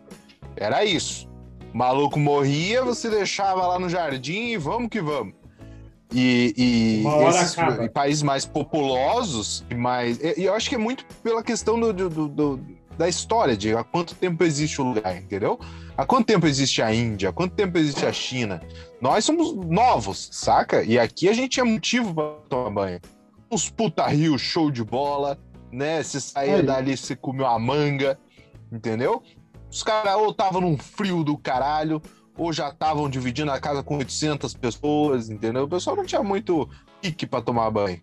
Era 0.57 0.85
isso. 0.85 1.29
O 1.73 1.77
maluco 1.77 2.19
morria, 2.19 2.83
você 2.83 3.09
deixava 3.09 3.67
lá 3.67 3.79
no 3.79 3.89
jardim 3.89 4.49
e 4.49 4.57
vamos 4.57 4.89
que 4.89 5.01
vamos. 5.01 5.35
E, 6.13 6.55
e 6.57 7.05
esses 7.29 7.57
e 7.83 7.89
países 7.89 8.23
mais 8.23 8.45
populosos, 8.45 9.65
e 9.71 9.75
mais. 9.75 10.19
E 10.21 10.41
e 10.41 10.45
eu 10.45 10.55
acho 10.55 10.69
que 10.69 10.75
é 10.75 10.79
muito 10.79 11.05
pela 11.23 11.43
questão 11.43 11.79
do, 11.79 11.93
do- 11.93 12.29
do- 12.29 12.61
da 12.99 13.09
história, 13.09 13.57
de 13.57 13.75
há 13.75 13.83
quanto 13.83 14.15
tempo 14.15 14.45
existe 14.45 14.81
o 14.81 14.85
lugar, 14.85 15.17
entendeu? 15.17 15.59
Há 15.97 16.05
quanto 16.05 16.27
tempo 16.27 16.47
existe 16.47 16.83
a 16.83 16.93
Índia? 16.95 17.31
Há 17.31 17.33
quanto 17.33 17.55
tempo 17.55 17.79
existe 17.79 18.05
a 18.05 18.13
China? 18.13 18.61
Nós 19.01 19.25
somos 19.25 19.55
novos, 19.67 20.29
saca? 20.33 20.83
E 20.83 20.99
aqui 20.99 21.29
a 21.29 21.33
gente 21.33 21.53
tinha 21.53 21.65
motivo 21.65 22.15
pra 22.15 22.25
tomar 22.49 22.71
banho. 22.71 23.01
Uns 23.51 23.69
puta 23.71 24.07
rio, 24.07 24.39
show 24.39 24.71
de 24.71 24.85
bola, 24.85 25.39
né? 25.71 26.03
Você 26.03 26.21
saía 26.21 26.57
Aí. 26.57 26.63
dali, 26.63 26.97
você 26.97 27.17
comeu 27.17 27.47
a 27.47 27.59
manga, 27.59 28.19
entendeu? 28.71 29.23
Os 29.71 29.83
caras 29.83 30.15
ou 30.17 30.31
estavam 30.31 30.61
num 30.61 30.77
frio 30.77 31.25
do 31.25 31.37
caralho, 31.39 32.01
ou 32.37 32.53
já 32.53 32.69
estavam 32.69 33.09
dividindo 33.09 33.51
a 33.51 33.61
casa 33.61 33.83
com 33.83 33.99
800 33.99 34.55
pessoas, 34.55 35.29
entendeu? 35.29 35.65
O 35.65 35.69
pessoal 35.69 35.97
não 35.97 36.05
tinha 36.05 36.23
muito 36.23 36.69
pique 37.01 37.27
pra 37.27 37.41
tomar 37.41 37.71
banho. 37.71 38.01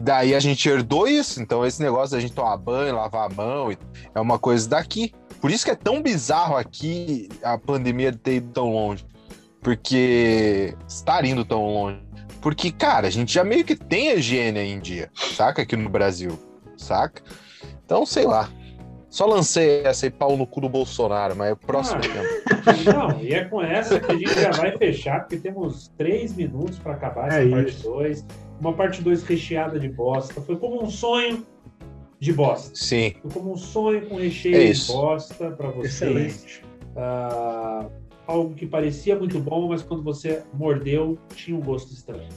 Daí 0.00 0.34
a 0.34 0.40
gente 0.40 0.68
herdou 0.68 1.08
isso, 1.08 1.42
então 1.42 1.66
esse 1.66 1.82
negócio 1.82 2.14
da 2.14 2.20
gente 2.20 2.32
tomar 2.32 2.56
banho, 2.56 2.94
lavar 2.94 3.30
a 3.30 3.34
mão, 3.34 3.70
é 4.14 4.20
uma 4.20 4.38
coisa 4.38 4.68
daqui. 4.68 5.12
Por 5.40 5.50
isso 5.50 5.64
que 5.64 5.70
é 5.70 5.74
tão 5.74 6.02
bizarro 6.02 6.56
aqui 6.56 7.28
a 7.42 7.58
pandemia 7.58 8.12
ter 8.12 8.36
ido 8.36 8.52
tão 8.52 8.72
longe. 8.72 9.04
Porque 9.60 10.76
estar 10.86 11.24
indo 11.24 11.44
tão 11.44 11.64
longe. 11.66 12.00
Porque, 12.40 12.70
cara, 12.70 13.08
a 13.08 13.10
gente 13.10 13.32
já 13.32 13.42
meio 13.42 13.64
que 13.64 13.74
tem 13.74 14.12
higiene 14.12 14.60
aí 14.60 14.70
em 14.70 14.78
dia, 14.78 15.10
saca? 15.36 15.62
Aqui 15.62 15.76
no 15.76 15.90
Brasil, 15.90 16.38
saca? 16.76 17.22
Então, 17.84 18.06
sei 18.06 18.24
lá. 18.24 18.48
Só 19.10 19.24
lancei 19.26 19.80
essa 19.84 20.04
aí, 20.06 20.10
pau 20.10 20.36
no 20.36 20.46
cu 20.46 20.60
do 20.60 20.68
Bolsonaro, 20.68 21.34
mas 21.34 21.48
é 21.48 21.52
o 21.52 21.56
próximo 21.56 21.98
Ah. 21.98 22.00
tempo. 22.02 22.84
Não, 23.14 23.22
e 23.22 23.32
é 23.32 23.44
com 23.44 23.62
essa 23.62 23.98
que 23.98 24.12
a 24.12 24.14
gente 24.14 24.34
já 24.40 24.50
vai 24.50 24.76
fechar, 24.76 25.20
porque 25.20 25.38
temos 25.38 25.88
três 25.96 26.34
minutos 26.36 26.78
para 26.78 26.92
acabar 26.92 27.28
essa 27.28 27.40
É 27.42 27.48
parte 27.50 27.70
isso. 27.70 27.82
2. 27.84 28.26
Uma 28.60 28.72
parte 28.74 29.00
2 29.02 29.22
recheada 29.22 29.78
de 29.80 29.88
bosta. 29.88 30.40
Foi 30.42 30.56
como 30.56 30.82
um 30.82 30.90
sonho 30.90 31.46
de 32.20 32.32
bosta. 32.32 32.70
Sim, 32.74 33.14
Foi 33.22 33.30
como 33.30 33.52
um 33.52 33.56
sonho 33.56 34.06
com 34.08 34.16
recheio 34.16 34.56
É 34.56 34.72
de 34.72 34.86
bosta 34.86 35.50
para 35.52 35.70
vocês. 35.70 35.92
Excelente. 35.94 36.62
Ah, 36.96 37.86
algo 38.26 38.54
que 38.54 38.66
parecia 38.66 39.16
muito 39.16 39.38
bom, 39.38 39.68
mas 39.68 39.80
quando 39.82 40.02
você 40.02 40.42
mordeu, 40.52 41.16
tinha 41.34 41.56
um 41.56 41.60
gosto 41.62 41.92
estranho. 41.94 42.28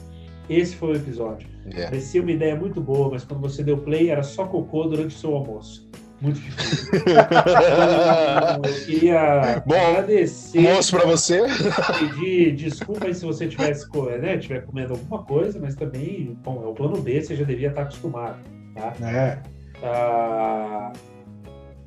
Esse 0.48 0.74
foi 0.76 0.92
o 0.92 0.96
episódio. 0.96 1.48
é. 1.70 1.84
Parecia 1.84 2.22
uma 2.22 2.30
ideia 2.32 2.56
muito 2.56 2.80
boa, 2.80 3.10
mas 3.10 3.24
quando 3.24 3.40
você 3.40 3.62
deu 3.62 3.76
play, 3.78 4.08
era 4.10 4.22
só 4.22 4.46
cocô 4.46 4.84
durante 4.84 5.14
o 5.14 5.18
seu 5.18 5.34
almoço. 5.34 5.86
Muito 6.22 6.38
difícil. 6.40 6.92
Eu 8.64 8.86
queria 8.86 9.62
Bom, 9.66 9.74
agradecer, 9.74 10.60
Moço 10.60 10.96
pra 10.96 11.04
você. 11.04 11.42
pedir 11.98 12.54
desculpa 12.54 13.06
aí 13.06 13.14
se 13.14 13.24
você 13.24 13.48
tivesse, 13.48 13.88
né, 14.20 14.38
tiver 14.38 14.64
comendo 14.64 14.92
alguma 14.92 15.24
coisa, 15.24 15.58
mas 15.60 15.74
também, 15.74 16.38
bom, 16.44 16.62
é 16.64 16.68
o 16.68 16.72
plano 16.72 17.02
B, 17.02 17.20
você 17.20 17.34
já 17.34 17.44
devia 17.44 17.70
estar 17.70 17.82
acostumado. 17.82 18.38
Tá? 18.72 18.94
É. 19.04 19.38
Ah, 19.82 20.92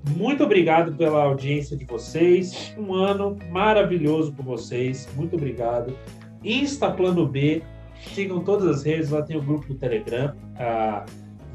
muito 0.09 0.43
obrigado 0.43 0.93
pela 0.95 1.23
audiência 1.23 1.77
de 1.77 1.85
vocês. 1.85 2.75
Um 2.77 2.93
ano 2.93 3.37
maravilhoso 3.49 4.33
com 4.33 4.43
vocês. 4.43 5.07
Muito 5.15 5.37
obrigado. 5.37 5.97
Insta 6.43 6.91
Plano 6.91 7.25
B. 7.25 7.63
Sigam 8.13 8.41
todas 8.41 8.67
as 8.67 8.83
redes. 8.83 9.09
Lá 9.09 9.21
tem 9.21 9.37
o 9.37 9.41
grupo 9.41 9.65
do 9.67 9.75
Telegram. 9.75 10.35
Ah, 10.59 11.05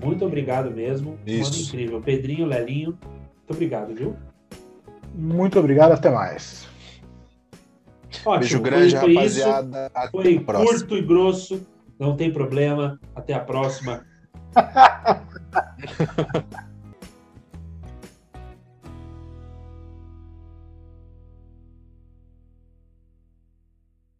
muito 0.03 0.24
obrigado 0.24 0.70
mesmo. 0.70 1.18
Isso. 1.26 1.62
incrível. 1.62 2.01
Pedrinho, 2.01 2.46
Lelinho. 2.46 2.90
Muito 2.90 3.51
obrigado, 3.51 3.94
viu? 3.94 4.16
Muito 5.14 5.59
obrigado, 5.59 5.92
até 5.92 6.11
mais. 6.11 6.68
Ótimo. 8.24 8.38
Beijo 8.38 8.61
grande, 8.61 8.96
foi, 8.96 9.14
rapaziada. 9.14 9.86
Isso. 9.86 9.90
Até 9.94 10.11
Foi 10.11 10.36
a 10.36 10.40
próxima. 10.40 10.78
curto 10.78 10.96
e 10.96 11.03
grosso. 11.03 11.66
Não 11.98 12.16
tem 12.16 12.32
problema. 12.32 12.98
Até 13.14 13.34
a 13.34 13.40
próxima. 13.40 14.05